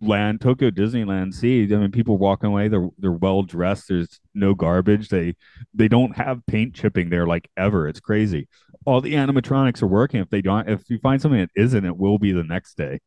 [0.00, 4.52] land tokyo disneyland see i mean people walking away they're they're well dressed there's no
[4.52, 5.32] garbage they
[5.72, 8.48] they don't have paint chipping there like ever it's crazy
[8.88, 10.20] all the animatronics are working.
[10.20, 13.00] If they don't, if you find something that isn't, it will be the next day.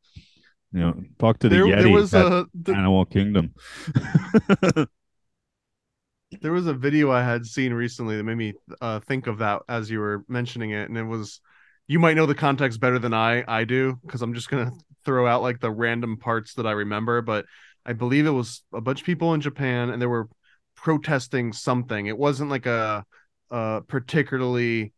[0.71, 3.55] You know, talk to the there, Yeti there was a the, Animal Kingdom.
[6.41, 9.63] there was a video I had seen recently that made me uh, think of that
[9.67, 11.41] as you were mentioning it, and it was
[11.87, 14.71] you might know the context better than I I do because I'm just gonna
[15.05, 17.45] throw out like the random parts that I remember, but
[17.85, 20.29] I believe it was a bunch of people in Japan and they were
[20.75, 22.05] protesting something.
[22.05, 23.05] It wasn't like a,
[23.49, 24.93] a particularly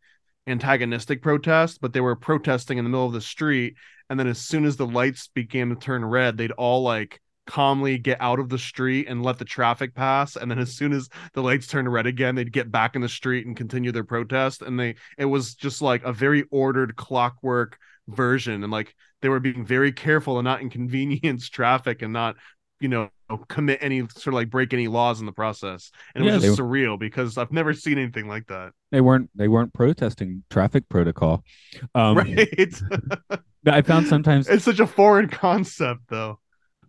[0.46, 3.76] antagonistic protest, but they were protesting in the middle of the street.
[4.10, 7.98] And then as soon as the lights began to turn red, they'd all like calmly
[7.98, 11.08] get out of the street and let the traffic pass and then as soon as
[11.34, 14.62] the lights turned red again they'd get back in the street and continue their protest
[14.62, 17.78] and they it was just like a very ordered clockwork
[18.08, 22.36] version and like they were being very careful and not inconvenience traffic and not
[22.80, 23.08] you know
[23.48, 26.42] commit any sort of like break any laws in the process and it Yeah, was
[26.44, 28.72] just they- surreal because i've never seen anything like that.
[28.90, 31.42] They weren't they weren't protesting traffic protocol.
[31.94, 32.48] Um, right.
[33.66, 36.38] I found sometimes it's such a foreign concept though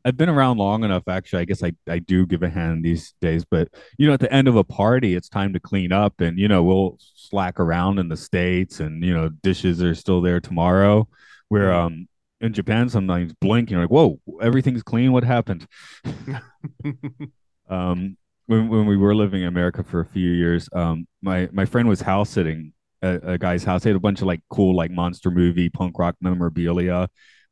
[0.06, 1.08] I've been around long enough.
[1.08, 3.44] Actually, I guess I, I do give a hand these days.
[3.44, 6.38] But you know, at the end of a party, it's time to clean up, and
[6.38, 10.40] you know we'll slack around in the states, and you know dishes are still there
[10.40, 11.08] tomorrow.
[11.50, 12.08] Where um
[12.42, 15.12] in Japan, sometimes blink, you're like, whoa, everything's clean.
[15.12, 15.68] What happened?
[17.70, 21.66] um, when when we were living in America for a few years, um, my my
[21.66, 23.84] friend was house sitting at a guy's house.
[23.84, 27.10] He had a bunch of like cool like monster movie punk rock memorabilia,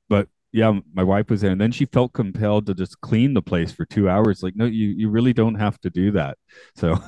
[0.10, 3.42] but yeah, my wife was there, and then she felt compelled to just clean the
[3.42, 4.42] place for two hours.
[4.42, 6.38] Like, no, you you really don't have to do that.
[6.76, 6.98] So.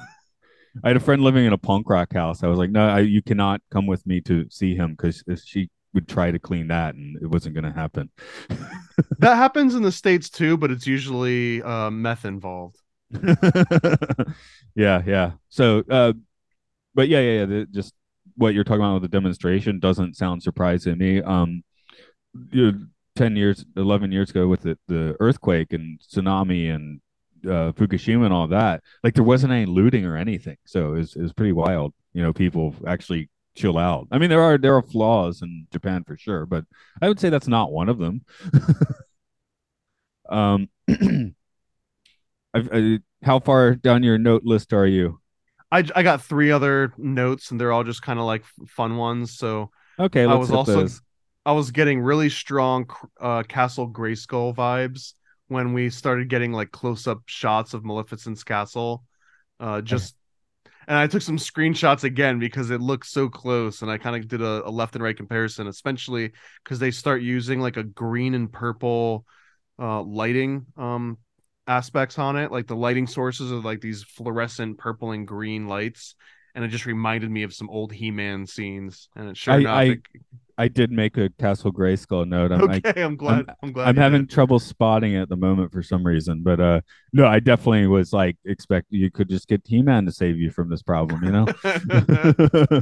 [0.84, 2.44] I had a friend living in a punk rock house.
[2.44, 5.70] I was like, no, I, you cannot come with me to see him because she
[5.94, 8.12] would try to clean that and it wasn't going to happen.
[9.20, 12.76] that happens in the states too but it's usually uh, meth involved
[14.76, 15.32] yeah, yeah.
[15.50, 16.14] So, uh,
[16.94, 17.46] but yeah, yeah, yeah.
[17.46, 17.94] The, just
[18.36, 21.22] what you're talking about with the demonstration doesn't sound surprising to me.
[21.22, 21.64] Um,
[22.52, 27.02] you know, ten years, eleven years ago, with the, the earthquake and tsunami and
[27.46, 30.58] uh, Fukushima and all that, like there wasn't any looting or anything.
[30.66, 31.94] So it was, it was pretty wild.
[32.14, 34.08] You know, people actually chill out.
[34.12, 36.66] I mean, there are there are flaws in Japan for sure, but
[37.02, 38.26] I would say that's not one of them.
[40.30, 40.70] um.
[42.56, 45.20] I've, uh, how far down your note list are you?
[45.72, 49.38] I, I got three other notes and they're all just kind of like fun ones
[49.38, 50.88] so Okay, I was also.
[51.46, 52.90] I was getting really strong
[53.20, 55.14] uh, Castle Grayskull vibes
[55.48, 59.04] when we started getting like close up shots of Maleficent's castle.
[59.60, 60.16] Uh, just
[60.88, 64.28] and I took some screenshots again because it looked so close, and I kind of
[64.28, 66.32] did a, a left and right comparison, especially
[66.64, 69.26] because they start using like a green and purple
[69.80, 71.18] uh, lighting um,
[71.68, 72.52] aspects on it.
[72.52, 76.16] Like the lighting sources are like these fluorescent purple and green lights.
[76.56, 79.76] And it just reminded me of some old He-Man scenes, and it sure I- enough,
[79.76, 80.02] I- it-
[80.58, 82.54] I did make a Castle Grayskull note.
[82.54, 83.46] I'm like, okay, I'm glad.
[83.62, 83.90] I'm, glad.
[83.90, 84.30] I'm having did.
[84.30, 86.80] trouble spotting it at the moment for some reason, but uh,
[87.12, 90.70] no, I definitely was like expect you could just get He-Man to save you from
[90.70, 91.46] this problem, you know?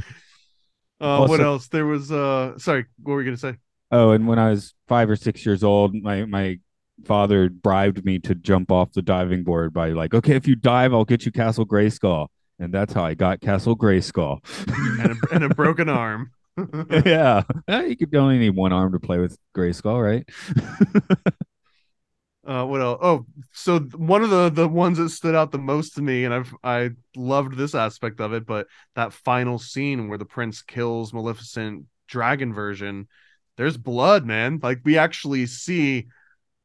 [1.00, 1.66] uh, what else?
[1.68, 2.12] There was.
[2.12, 3.58] Uh, sorry, what were you gonna say?
[3.90, 6.58] oh, and when I was five or six years old, my my
[7.04, 10.94] father bribed me to jump off the diving board by like, okay, if you dive,
[10.94, 14.40] I'll get you Castle Grayskull, and that's how I got Castle Grayskull.
[15.00, 16.30] And a, and a broken arm.
[17.04, 20.28] yeah, you could only need one arm to play with Grayskull, right?
[22.46, 22.98] Uh, what else?
[23.00, 26.34] Oh, so one of the the ones that stood out the most to me, and
[26.34, 31.14] I've I loved this aspect of it, but that final scene where the prince kills
[31.14, 33.08] Maleficent dragon version,
[33.56, 34.60] there's blood, man.
[34.62, 36.08] Like we actually see,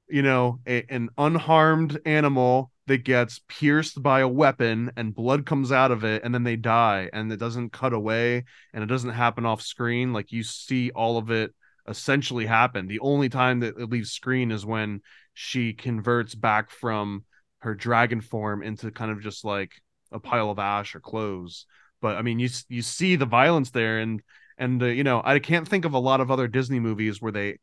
[0.09, 5.71] you know, a, an unharmed animal that gets pierced by a weapon and blood comes
[5.71, 9.11] out of it, and then they die, and it doesn't cut away, and it doesn't
[9.11, 10.11] happen off screen.
[10.11, 11.53] Like you see all of it
[11.87, 12.87] essentially happen.
[12.87, 15.01] The only time that it leaves screen is when
[15.35, 17.25] she converts back from
[17.59, 19.71] her dragon form into kind of just like
[20.11, 21.67] a pile of ash or clothes.
[22.01, 24.21] But I mean, you you see the violence there, and
[24.57, 27.31] and uh, you know, I can't think of a lot of other Disney movies where
[27.31, 27.59] they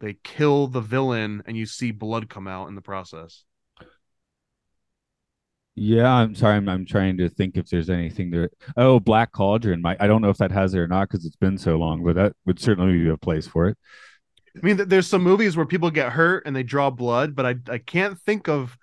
[0.00, 3.44] they kill the villain and you see blood come out in the process.
[5.74, 6.56] Yeah, I'm sorry.
[6.56, 8.50] I'm, I'm trying to think if there's anything there.
[8.76, 9.80] Oh, Black Cauldron.
[9.80, 12.04] My, I don't know if that has it or not because it's been so long,
[12.04, 13.78] but that would certainly be a place for it.
[14.54, 17.54] I mean, there's some movies where people get hurt and they draw blood, but I
[17.72, 18.76] I can't think of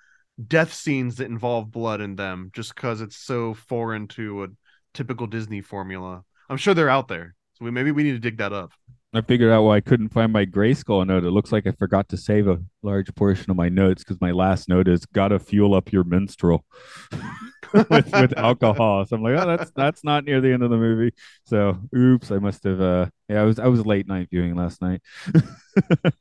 [0.47, 4.47] death scenes that involve blood in them just because it's so foreign to a
[4.95, 6.23] typical Disney formula.
[6.49, 8.71] I'm sure they're out there, so we, maybe we need to dig that up.
[9.11, 11.23] I figured out why I couldn't find my Grayskull note.
[11.23, 14.31] It looks like I forgot to save a large portion of my notes because my
[14.31, 16.63] last note is "Gotta fuel up your minstrel."
[17.73, 19.05] with with alcohol.
[19.05, 21.13] So I'm like, oh, that's that's not near the end of the movie.
[21.45, 22.81] So oops, I must have.
[22.81, 25.01] uh Yeah, I was I was late night viewing last night.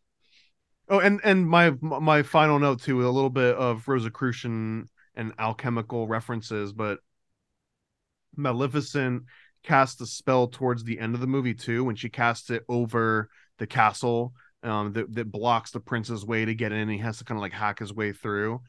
[0.89, 6.07] oh, and and my my final note too, a little bit of Rosicrucian and alchemical
[6.07, 7.01] references, but
[8.37, 9.25] Maleficent
[9.63, 13.29] casts a spell towards the end of the movie too, when she casts it over
[13.59, 14.33] the castle
[14.63, 16.79] um, that that blocks the prince's way to get in.
[16.79, 18.63] and He has to kind of like hack his way through.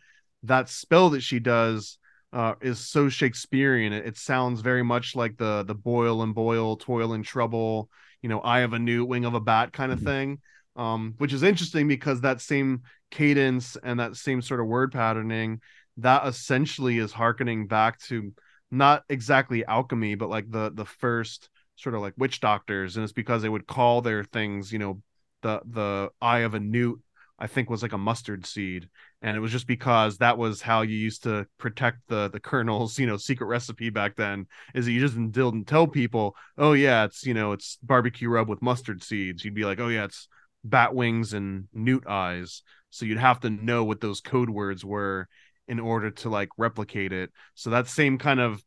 [0.44, 1.98] That spell that she does
[2.32, 3.94] uh, is so Shakespearean.
[3.94, 7.90] It, it, sounds very much like the the boil and boil, toil and trouble.
[8.22, 10.08] You know, eye of a new wing of a bat kind of mm-hmm.
[10.08, 10.40] thing.
[10.76, 15.60] Um, which is interesting because that same cadence and that same sort of word patterning
[15.98, 18.34] that essentially is harkening back to
[18.72, 23.14] not exactly alchemy, but like the the first sort of like witch doctors, and it's
[23.14, 25.02] because they would call their things, you know,
[25.42, 27.02] the the eye of a newt
[27.42, 28.90] I think was like a mustard seed,
[29.22, 33.00] and it was just because that was how you used to protect the the colonel's
[33.00, 34.46] you know secret recipe back then.
[34.76, 38.50] Is that you just didn't tell people, oh yeah, it's you know it's barbecue rub
[38.50, 39.46] with mustard seeds.
[39.46, 40.28] You'd be like, oh yeah, it's
[40.66, 42.62] bat wings and newt eyes.
[42.90, 45.30] So you'd have to know what those code words were
[45.70, 47.32] in order to like replicate it.
[47.54, 48.62] So that same kind of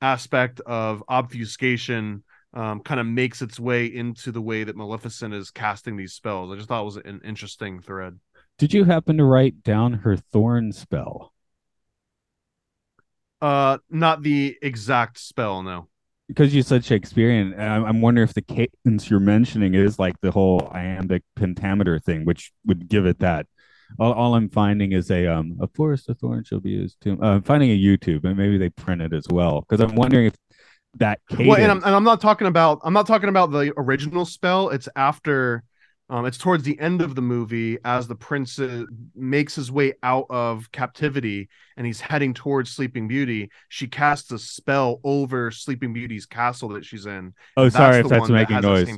[0.00, 2.24] aspect of obfuscation
[2.54, 6.52] um, kind of makes its way into the way that Maleficent is casting these spells.
[6.52, 8.18] I just thought it was an interesting thread.
[8.56, 11.32] Did you happen to write down her thorn spell?
[13.40, 15.88] Uh, not the exact spell, no.
[16.28, 20.70] Because you said Shakespearean, I'm wondering if the cadence you're mentioning is like the whole
[20.72, 23.46] iambic pentameter thing, which would give it that.
[23.98, 27.12] All, all I'm finding is a um a forest of thorns shall be used to.
[27.22, 29.60] Uh, I'm finding a YouTube, and maybe they print it as well.
[29.60, 30.34] Because I'm wondering if
[30.96, 31.48] that cadence.
[31.48, 34.70] Well, and I'm, and I'm not talking about I'm not talking about the original spell.
[34.70, 35.64] It's after
[36.10, 38.84] um, it's towards the end of the movie as the prince uh,
[39.14, 43.50] makes his way out of captivity and he's heading towards Sleeping Beauty.
[43.70, 47.32] She casts a spell over Sleeping Beauty's castle that she's in.
[47.56, 48.88] Oh, sorry if that's making that noise.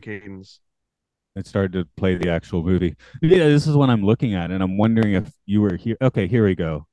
[1.37, 2.97] It started to play the actual movie.
[3.21, 5.97] Yeah, this is what I'm looking at, and I'm wondering if you were here.
[6.01, 6.87] Okay, here we go.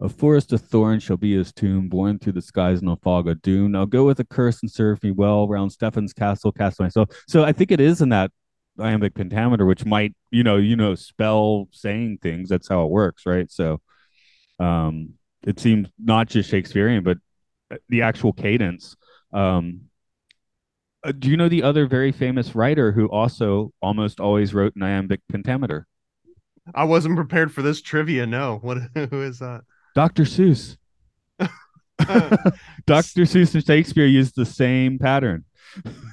[0.00, 3.28] A forest of thorns shall be his tomb, born through the skies in a fog
[3.28, 3.74] of doom.
[3.74, 7.08] I'll go with a curse and serve me well round Stefan's castle, cast myself.
[7.26, 8.30] So I think it is in that
[8.78, 12.48] iambic pentameter, which might, you know, you know, spell saying things.
[12.48, 13.50] That's how it works, right?
[13.50, 13.80] So
[14.60, 15.14] um
[15.46, 17.18] it seems not just Shakespearean, but
[17.88, 18.96] the actual cadence.
[19.32, 19.87] Um
[21.08, 24.82] uh, do you know the other very famous writer who also almost always wrote an
[24.82, 25.86] iambic pentameter?
[26.74, 28.26] I wasn't prepared for this trivia.
[28.26, 28.78] No, what?
[29.10, 29.62] Who is that?
[29.94, 30.24] Dr.
[30.24, 30.76] Seuss.
[31.38, 33.22] Dr.
[33.22, 35.44] Seuss and Shakespeare used the same pattern.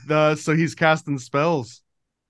[0.09, 1.81] Uh, so he's casting spells.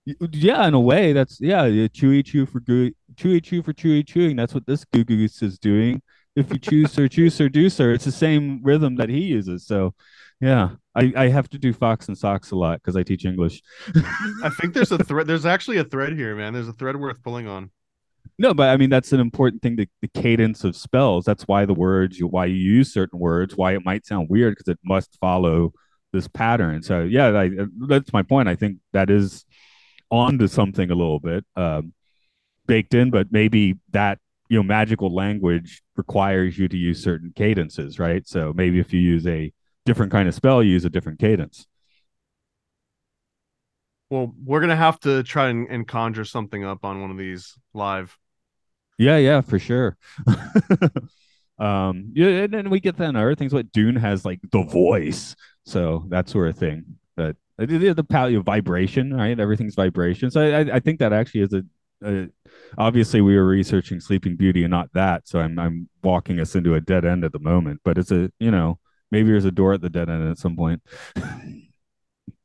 [0.06, 1.64] Yeah, in a way, that's yeah.
[1.66, 4.36] Chewy chew for goo, chewy chew for chewy chewing.
[4.36, 6.02] That's what this goo goose is doing.
[6.36, 7.94] If you choose sir, choose sir, do sir.
[7.94, 9.66] It's the same rhythm that he uses.
[9.66, 9.96] So,
[10.42, 13.62] yeah, I, I have to do Fox in Socks a lot because I teach English.
[14.44, 15.28] I think there's a thread.
[15.28, 16.54] There's actually a thread here, man.
[16.54, 17.72] There's a thread worth pulling on.
[18.38, 19.76] No, but I mean that's an important thing.
[19.76, 21.26] The, the cadence of spells.
[21.26, 24.56] That's why the words, you, why you use certain words, why it might sound weird
[24.56, 25.74] because it must follow
[26.12, 26.82] this pattern.
[26.84, 27.52] So yeah, I,
[27.88, 28.50] that's my point.
[28.50, 29.46] I think that is
[30.12, 31.94] onto something a little bit um,
[32.68, 34.20] baked in, but maybe that
[34.50, 38.28] you know magical language requires you to use certain cadences, right?
[38.28, 39.54] So maybe if you use a
[39.86, 41.68] different kind of spell, you use a different cadence.
[44.10, 47.58] Well, we're gonna have to try and, and conjure something up on one of these
[47.74, 48.18] live.
[48.98, 49.98] Yeah, yeah, for sure.
[51.60, 53.54] um, yeah, and then we get that in other things.
[53.54, 56.86] What Dune has like the voice, so that sort of thing.
[57.16, 59.40] But the the, the vibration, right?
[59.40, 60.32] Everything's vibration.
[60.32, 61.64] So I, I think that actually is a,
[62.04, 62.30] a,
[62.78, 65.28] obviously we were researching Sleeping Beauty and not that.
[65.28, 67.82] So I'm I'm walking us into a dead end at the moment.
[67.84, 68.80] But it's a you know
[69.12, 70.82] maybe there's a door at the dead end at some point.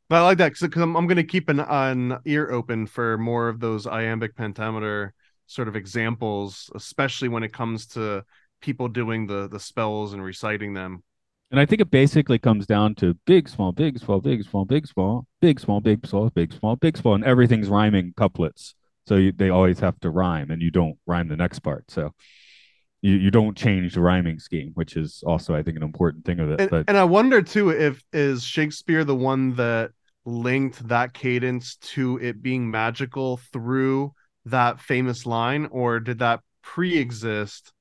[0.08, 3.16] But I like that because I'm, I'm going to keep an, an ear open for
[3.16, 5.14] more of those iambic pentameter
[5.46, 8.24] sort of examples, especially when it comes to
[8.60, 11.02] people doing the the spells and reciting them.
[11.50, 14.86] And I think it basically comes down to big, small, big, small, big, small, big,
[14.86, 18.74] small, big, small, big, small, big, small, big, small, and everything's rhyming couplets.
[19.06, 21.90] So you, they always have to rhyme, and you don't rhyme the next part.
[21.90, 22.14] So
[23.02, 26.40] you, you don't change the rhyming scheme, which is also I think an important thing
[26.40, 26.60] of it.
[26.60, 29.92] And, but and I wonder too if is Shakespeare the one that
[30.24, 34.12] linked that cadence to it being magical through
[34.46, 37.72] that famous line, or did that pre-exist?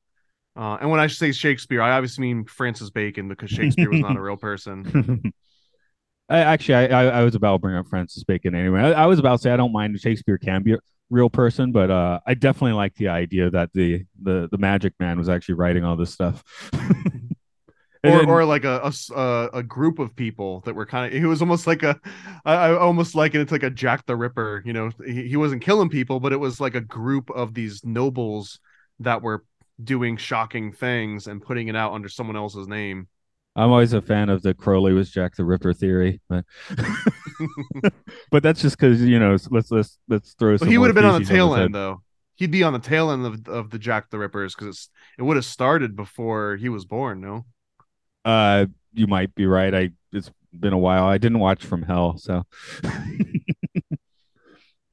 [0.55, 4.17] Uh, and when I say Shakespeare, I obviously mean Francis Bacon because Shakespeare was not
[4.17, 5.33] a real person.
[6.27, 8.81] I, actually, I, I, I was about to bring up Francis Bacon anyway.
[8.81, 10.75] I, I, was about to say I don't mind Shakespeare can be
[11.09, 15.17] real person, but uh, I definitely like the idea that the the the Magic Man
[15.17, 16.43] was actually writing all this stuff.
[18.01, 21.67] Or, then- or like a group of people that were kind of it was almost
[21.67, 21.99] like a
[22.45, 25.35] I, I almost liken it to like a Jack the Ripper you know he, he
[25.35, 28.61] wasn't killing people but it was like a group of these nobles
[29.01, 29.43] that were
[29.83, 33.09] doing shocking things and putting it out under someone else's name
[33.55, 36.45] I'm always a fan of the Crowley was Jack the Ripper theory, but
[38.31, 40.53] but that's just because you know let's let's let's throw.
[40.53, 42.01] but some he would have been on the tail end though
[42.35, 45.35] he'd be on the tail end of, of the Jack the Rippers because it would
[45.35, 47.45] have started before he was born no
[48.23, 49.73] Uh, you might be right.
[49.73, 51.05] I it's been a while.
[51.05, 52.43] I didn't watch From Hell, so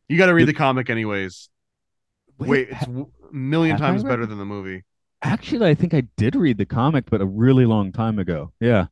[0.08, 1.48] you got to read the comic anyways
[2.38, 4.84] wait it's w- a million times better than the movie
[5.26, 8.52] actually, I think I did read the comic, but a really long time ago.
[8.60, 8.86] Yeah,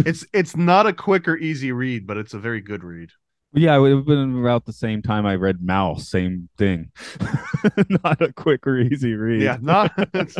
[0.00, 3.10] it's it's not a quick or easy read but it's a very good read
[3.56, 6.00] yeah, it would have been about the same time I read Maus.
[6.00, 6.90] Same thing.
[8.04, 9.42] Not a quick or easy read.
[9.42, 10.36] Yeah, not it's,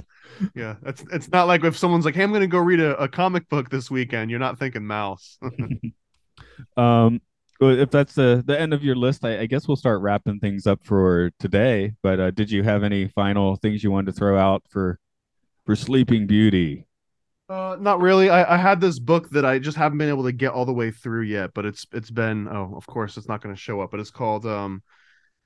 [0.54, 0.74] yeah.
[0.84, 3.08] It's it's not like if someone's like, "Hey, I'm going to go read a, a
[3.08, 5.38] comic book this weekend." You're not thinking Maus.
[6.76, 7.20] um
[7.60, 10.66] if that's the the end of your list I, I guess we'll start wrapping things
[10.66, 14.36] up for today but uh, did you have any final things you wanted to throw
[14.36, 14.98] out for
[15.64, 16.86] for sleeping beauty
[17.48, 18.30] uh, not really.
[18.30, 20.72] I, I had this book that I just haven't been able to get all the
[20.72, 23.80] way through yet, but it's it's been oh, of course, it's not going to show
[23.80, 24.82] up, but it's called um,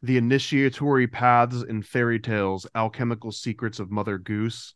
[0.03, 4.75] the Initiatory Paths in Fairy Tales: Alchemical Secrets of Mother Goose.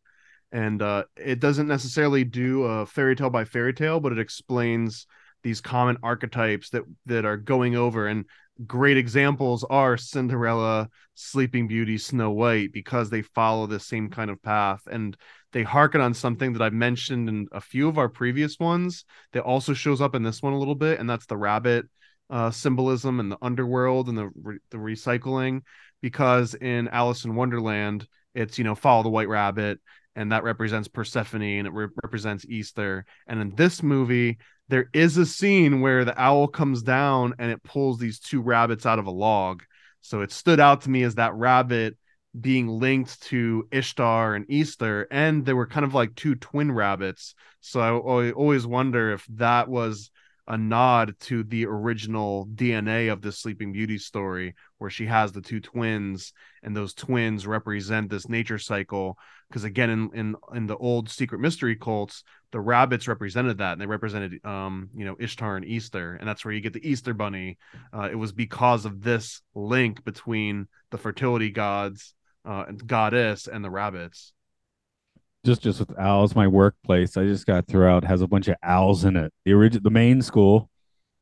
[0.51, 5.06] And uh, it doesn't necessarily do a fairy tale by fairy tale, but it explains
[5.43, 8.06] these common archetypes that that are going over.
[8.06, 8.24] And
[8.66, 14.43] great examples are Cinderella, Sleeping Beauty, Snow White because they follow the same kind of
[14.43, 14.82] path.
[14.90, 15.16] And
[15.52, 19.43] they harken on something that I've mentioned in a few of our previous ones that
[19.43, 21.86] also shows up in this one a little bit and that's the rabbit
[22.31, 25.62] uh, symbolism and the underworld and the re- the recycling.
[26.01, 29.78] Because in Alice in Wonderland it's you know follow the white rabbit
[30.14, 33.05] and that represents Persephone and it re- represents Easter.
[33.27, 34.39] And in this movie
[34.73, 38.86] there is a scene where the owl comes down and it pulls these two rabbits
[38.86, 39.62] out of a log.
[40.01, 41.99] So it stood out to me as that rabbit
[42.40, 47.35] being linked to Ishtar and Easter, and they were kind of like two twin rabbits.
[47.61, 50.11] So I, always wonder if that was
[50.49, 55.43] a nod to the original DNA of the Sleeping Beauty story, where she has the
[55.43, 56.32] two twins,
[56.62, 59.19] and those twins represent this nature cycle.
[59.51, 63.80] Because again, in, in in the old secret mystery cults, the rabbits represented that and
[63.80, 67.14] they represented um you know ishtar and easter and that's where you get the easter
[67.14, 67.58] bunny.
[67.92, 72.14] Uh, it was because of this link between the fertility gods
[72.44, 74.32] uh and goddess and the rabbits.
[75.44, 78.56] Just just with owls my workplace i just got through out has a bunch of
[78.62, 79.32] owls in it.
[79.44, 80.68] The original the main school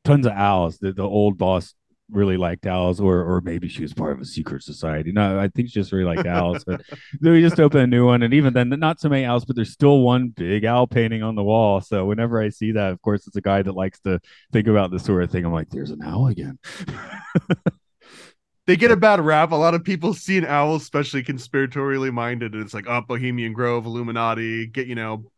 [0.04, 0.78] tons of owls.
[0.78, 1.74] The, the old boss
[2.12, 5.12] really liked owls or or maybe she was part of a secret society.
[5.12, 6.82] No i think she just really liked owls but
[7.20, 9.56] then we just opened a new one and even then not so many owls but
[9.56, 13.00] there's still one big owl painting on the wall so whenever i see that of
[13.02, 14.20] course it's a guy that likes to
[14.52, 15.44] think about this sort of thing.
[15.44, 16.58] I'm like there's an owl again.
[18.66, 19.50] They get a bad rap.
[19.50, 23.52] A lot of people see an owl especially conspiratorially minded and it's like oh bohemian
[23.52, 25.32] grove illuminati get you know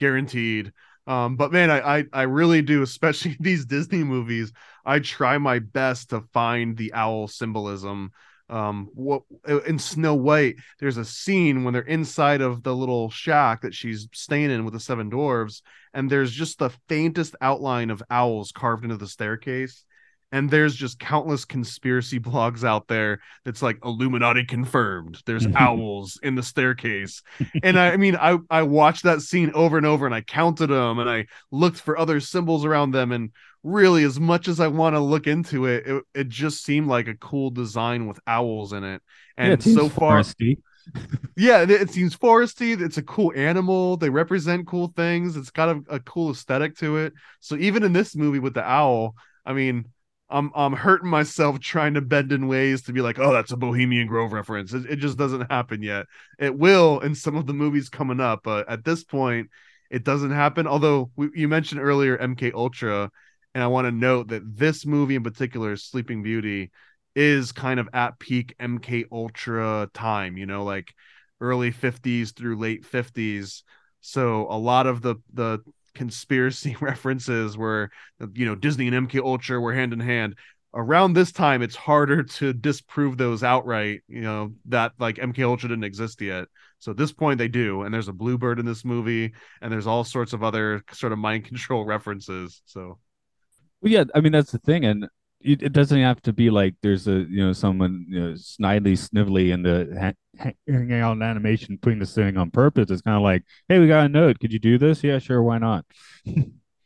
[0.00, 0.72] guaranteed
[1.08, 4.52] um, but man, I, I I really do, especially these Disney movies.
[4.84, 8.12] I try my best to find the owl symbolism.
[8.50, 9.22] Um, what
[9.66, 14.08] in Snow White, there's a scene when they're inside of the little shack that she's
[14.12, 15.62] staying in with the seven dwarves,
[15.94, 19.84] and there's just the faintest outline of owls carved into the staircase.
[20.30, 25.20] And there's just countless conspiracy blogs out there that's like Illuminati confirmed.
[25.26, 27.22] There's owls in the staircase
[27.62, 30.68] and I, I mean I I watched that scene over and over and I counted
[30.68, 33.30] them and I looked for other symbols around them and
[33.62, 37.08] really as much as I want to look into it, it it just seemed like
[37.08, 39.02] a cool design with owls in it.
[39.36, 40.58] And Yeah, it so far foresty.
[41.36, 42.80] yeah, it, it seems foresty.
[42.80, 43.96] It's a cool animal.
[43.96, 45.36] They represent cool things.
[45.36, 47.12] It's got a, a cool aesthetic to it.
[47.40, 49.14] So even in this movie with the owl,
[49.44, 49.86] I mean,
[50.30, 53.56] I'm I'm hurting myself trying to bend in ways to be like, oh, that's a
[53.56, 54.72] Bohemian Grove reference.
[54.74, 56.06] It, it just doesn't happen yet.
[56.38, 59.50] It will in some of the movies coming up, but at this point,
[59.90, 60.66] it doesn't happen.
[60.66, 63.10] Although we, you mentioned earlier MK Ultra,
[63.54, 66.70] and I want to note that this movie in particular, Sleeping Beauty,
[67.16, 70.36] is kind of at peak MK Ultra time.
[70.36, 70.92] You know, like
[71.40, 73.62] early 50s through late 50s.
[74.00, 75.60] So a lot of the the
[75.98, 77.90] conspiracy references where
[78.32, 80.36] you know Disney and MK Ultra were hand in hand.
[80.74, 84.02] Around this time, it's harder to disprove those outright.
[84.08, 86.46] You know that like MK Ultra didn't exist yet.
[86.78, 89.88] So at this point, they do, and there's a bluebird in this movie, and there's
[89.88, 92.62] all sorts of other sort of mind control references.
[92.64, 92.98] So
[93.82, 95.08] Well, yeah, I mean that's the thing, and
[95.40, 98.92] it, it doesn't have to be like there's a you know someone you know snidely
[98.92, 100.14] snivelly in the
[100.66, 102.90] hanging out in animation putting this thing on purpose.
[102.90, 104.38] It's kind of like, hey, we got a note.
[104.40, 105.04] Could you do this?
[105.04, 105.42] Yeah, sure.
[105.42, 105.84] Why not?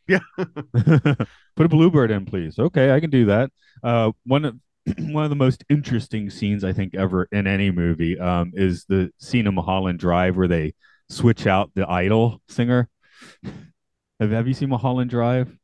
[0.09, 0.19] Yeah.
[0.37, 2.59] Put a bluebird in, please.
[2.59, 3.51] Okay, I can do that.
[3.83, 4.57] Uh, one of
[4.99, 9.12] one of the most interesting scenes I think ever in any movie um, is the
[9.19, 10.74] scene in Mulholland Drive where they
[11.09, 12.89] switch out the idol singer.
[14.20, 15.57] Have, have you seen Mulholland Drive?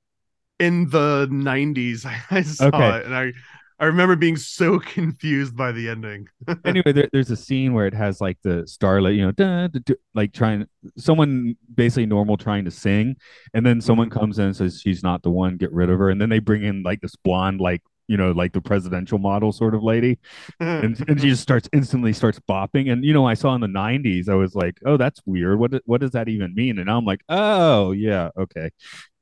[0.59, 2.97] In the 90s, I saw Okay.
[2.97, 3.32] it and I
[3.80, 6.28] I remember being so confused by the ending.
[6.64, 9.80] anyway, there, there's a scene where it has like the starlight, you know, da, da,
[9.85, 10.66] da, like trying
[10.97, 13.16] someone basically normal trying to sing,
[13.55, 16.10] and then someone comes in and says she's not the one, get rid of her,
[16.10, 19.52] and then they bring in like this blonde, like you know, like the presidential model
[19.52, 20.18] sort of lady,
[20.60, 20.85] mm-hmm.
[20.85, 23.68] and and she just starts instantly starts bopping, and you know, I saw in the
[23.68, 25.59] '90s, I was like, oh, that's weird.
[25.59, 26.78] What what does that even mean?
[26.78, 28.70] And I'm like, oh yeah, okay,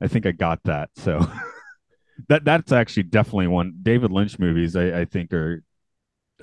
[0.01, 0.91] I think I got that.
[0.97, 1.27] So.
[2.31, 4.75] That that's actually definitely one David Lynch movies.
[4.75, 5.63] I, I think are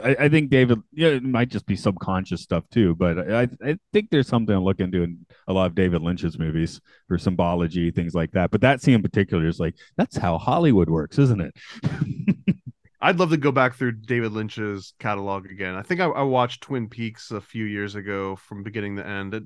[0.02, 3.78] I, I think David, yeah, it might just be subconscious stuff too, but I, I
[3.92, 7.92] think there's something to look into in a lot of David Lynch's movies for symbology,
[7.92, 8.52] things like that.
[8.52, 11.54] But that scene in particular is like, that's how Hollywood works, isn't it?
[13.02, 15.76] I'd love to go back through David Lynch's catalog again.
[15.76, 19.34] I think I, I watched Twin Peaks a few years ago from beginning to end.
[19.34, 19.44] It,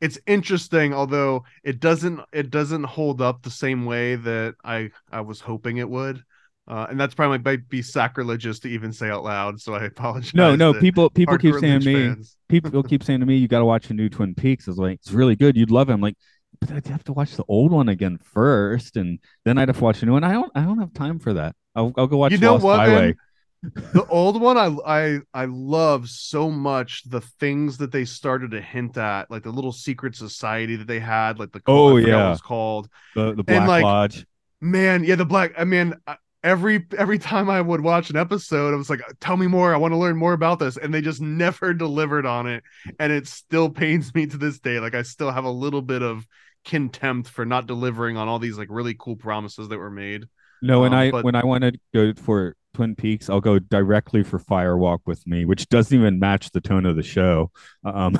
[0.00, 5.20] it's interesting, although it doesn't it doesn't hold up the same way that I I
[5.20, 6.22] was hoping it would.
[6.68, 9.58] Uh, and that's probably might be sacrilegious to even say out loud.
[9.58, 10.34] So I apologize.
[10.34, 12.14] no, no, people people keep saying to me,
[12.48, 14.68] people keep saying to me, you got to watch the new Twin Peaks.
[14.68, 15.56] I was like, it's really good.
[15.56, 15.94] You'd love it.
[15.94, 16.16] I'm like,
[16.60, 19.84] but I'd have to watch the old one again first, and then I'd have to
[19.84, 20.24] watch the new one.
[20.24, 21.56] I don't, I don't have time for that.
[21.74, 23.14] I'll, I'll go watch You know Lost what, Highway.
[23.62, 28.60] the old one I I I love so much the things that they started to
[28.60, 32.26] hint at, like the little secret society that they had, like the Oh, yeah.
[32.26, 32.88] it was called.
[33.14, 34.26] The the Black like, Lodge.
[34.60, 35.52] Man, yeah, the black.
[35.56, 36.16] I mean, I-
[36.48, 39.74] every every time I would watch an episode, I was like, "Tell me more.
[39.74, 42.64] I want to learn more about this," and they just never delivered on it,
[42.98, 44.80] and it still pains me to this day.
[44.80, 46.26] Like I still have a little bit of
[46.64, 50.24] contempt for not delivering on all these like really cool promises that were made.
[50.60, 53.58] No, when Um, I but- when I want to go for Twin Peaks, I'll go
[53.58, 57.50] directly for Firewalk with Me, which doesn't even match the tone of the show.
[57.84, 58.16] Um,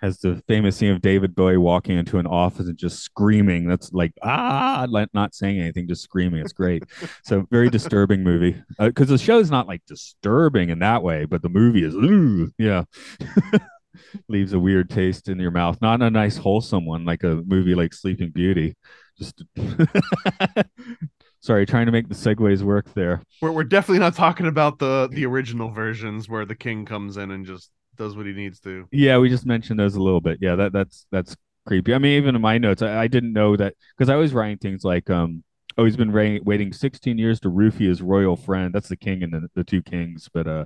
[0.01, 3.67] has the famous scene of David Bowie walking into an office and just screaming.
[3.67, 6.41] That's like ah, not saying anything, just screaming.
[6.41, 6.85] It's great.
[7.25, 11.49] so very disturbing movie because the show's not like disturbing in that way, but the
[11.49, 12.85] movie is ooh, yeah.
[14.29, 15.81] Leaves a weird taste in your mouth.
[15.83, 18.77] Not a nice wholesome one like a movie like Sleeping Beauty.
[19.19, 19.43] Just
[21.41, 23.23] sorry, trying to make the segues work there.
[23.43, 27.33] We're we're definitely not talking about the the original versions where the king comes in
[27.33, 28.87] and just does what he needs to.
[28.91, 30.39] Yeah, we just mentioned those a little bit.
[30.41, 31.95] Yeah, that that's that's creepy.
[31.95, 34.59] I mean, even in my notes, I, I didn't know that because I was writing
[34.59, 35.45] things like, um,
[35.77, 38.75] oh, he's been waiting 16 years to roofie his royal friend.
[38.75, 40.29] That's the king and the, the two kings.
[40.33, 40.65] But uh,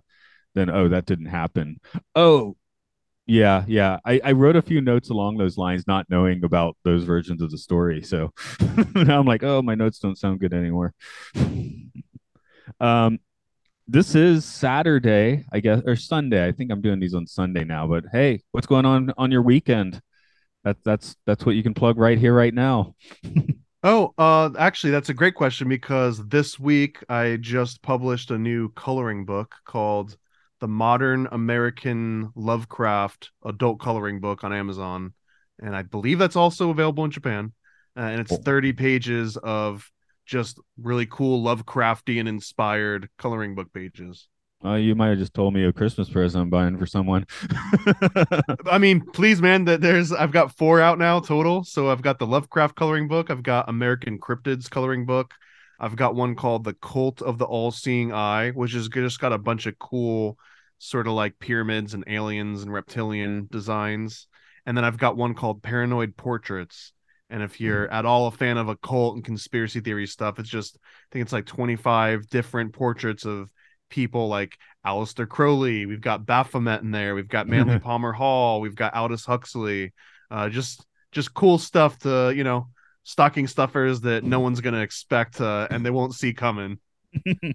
[0.55, 1.81] then oh, that didn't happen.
[2.15, 2.57] Oh,
[3.27, 3.99] yeah, yeah.
[4.05, 7.51] I, I wrote a few notes along those lines, not knowing about those versions of
[7.51, 8.03] the story.
[8.03, 8.33] So
[8.95, 10.95] now I'm like, oh, my notes don't sound good anymore.
[12.81, 13.19] um,
[13.89, 16.47] this is Saturday, I guess, or Sunday.
[16.47, 17.87] I think I'm doing these on Sunday now.
[17.87, 20.01] But hey, what's going on on your weekend?
[20.65, 22.95] That's that's that's what you can plug right here, right now.
[23.85, 28.69] Oh, uh, actually, that's a great question because this week I just published a new
[28.71, 30.17] coloring book called
[30.61, 35.15] The Modern American Lovecraft Adult Coloring Book on Amazon.
[35.61, 37.53] And I believe that's also available in Japan.
[37.97, 38.43] Uh, and it's Cool.
[38.45, 39.91] 30 pages of
[40.25, 44.29] just really cool Lovecraftian inspired coloring book pages.
[44.65, 47.27] Uh, you might have just told me a Christmas present I'm buying for someone.
[48.71, 51.65] I mean, please, man, that there's I've got four out now total.
[51.65, 55.35] So I've got the Lovecraft coloring book, I've got American Cryptids coloring book,
[55.81, 59.39] I've got one called The Cult of the All-Seeing Eye, which is just got a
[59.39, 60.39] bunch of cool
[60.79, 64.29] sort of like pyramids and aliens and reptilian designs.
[64.65, 66.93] And then I've got one called Paranoid Portraits.
[67.33, 70.77] And if you're at all a fan of occult and conspiracy theory stuff, it's just
[70.77, 73.51] I think it's like 25 different portraits of
[73.89, 78.75] people like Aleister Crowley, we've got Baphomet in there, we've got Manly Palmer Hall, we've
[78.75, 79.93] got Aldous Huxley.
[80.31, 82.69] Uh, just just cool stuff to you know
[83.05, 86.79] stocking stuffers that no one's gonna expect uh, and they won't see coming.
[87.25, 87.55] the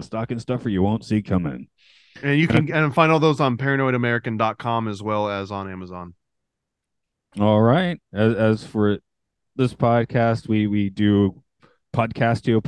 [0.00, 1.68] stocking stuffer you won't see coming.
[2.22, 6.14] And you can and find all those on paranoidamerican.com as well as on Amazon.
[7.38, 8.00] All right.
[8.12, 8.98] As, as for
[9.58, 11.42] this podcast, we we do
[11.94, 12.62] podcastio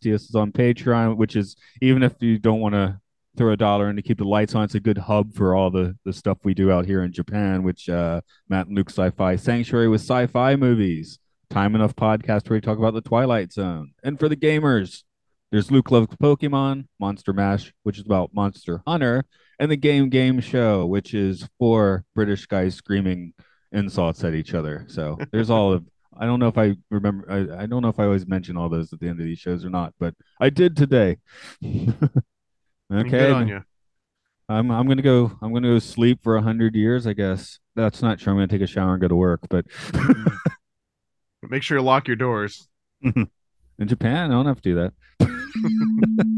[0.00, 2.98] This is on Patreon, which is even if you don't want to
[3.36, 5.70] throw a dollar in to keep the lights on, it's a good hub for all
[5.70, 7.62] the the stuff we do out here in Japan.
[7.62, 11.18] Which uh, Matt and Luke Sci-Fi Sanctuary with sci-fi movies,
[11.50, 13.92] Time Enough podcast where we talk about the Twilight Zone.
[14.02, 15.02] And for the gamers,
[15.52, 19.24] there's Luke Loves Pokemon, Monster Mash, which is about Monster Hunter,
[19.58, 23.34] and the Game Game Show, which is four British guys screaming
[23.72, 24.86] insults at each other.
[24.88, 25.84] So there's all of
[26.18, 28.68] I don't know if I remember I, I don't know if I always mention all
[28.68, 31.18] those at the end of these shows or not, but I did today.
[32.92, 33.30] Okay.
[33.30, 33.62] on you.
[34.48, 37.60] I'm I'm gonna go I'm gonna go sleep for a hundred years, I guess.
[37.76, 38.32] That's not true.
[38.32, 42.08] I'm gonna take a shower and go to work, but But make sure you lock
[42.08, 42.68] your doors.
[43.02, 43.28] in
[43.86, 46.36] Japan, I don't have to do that.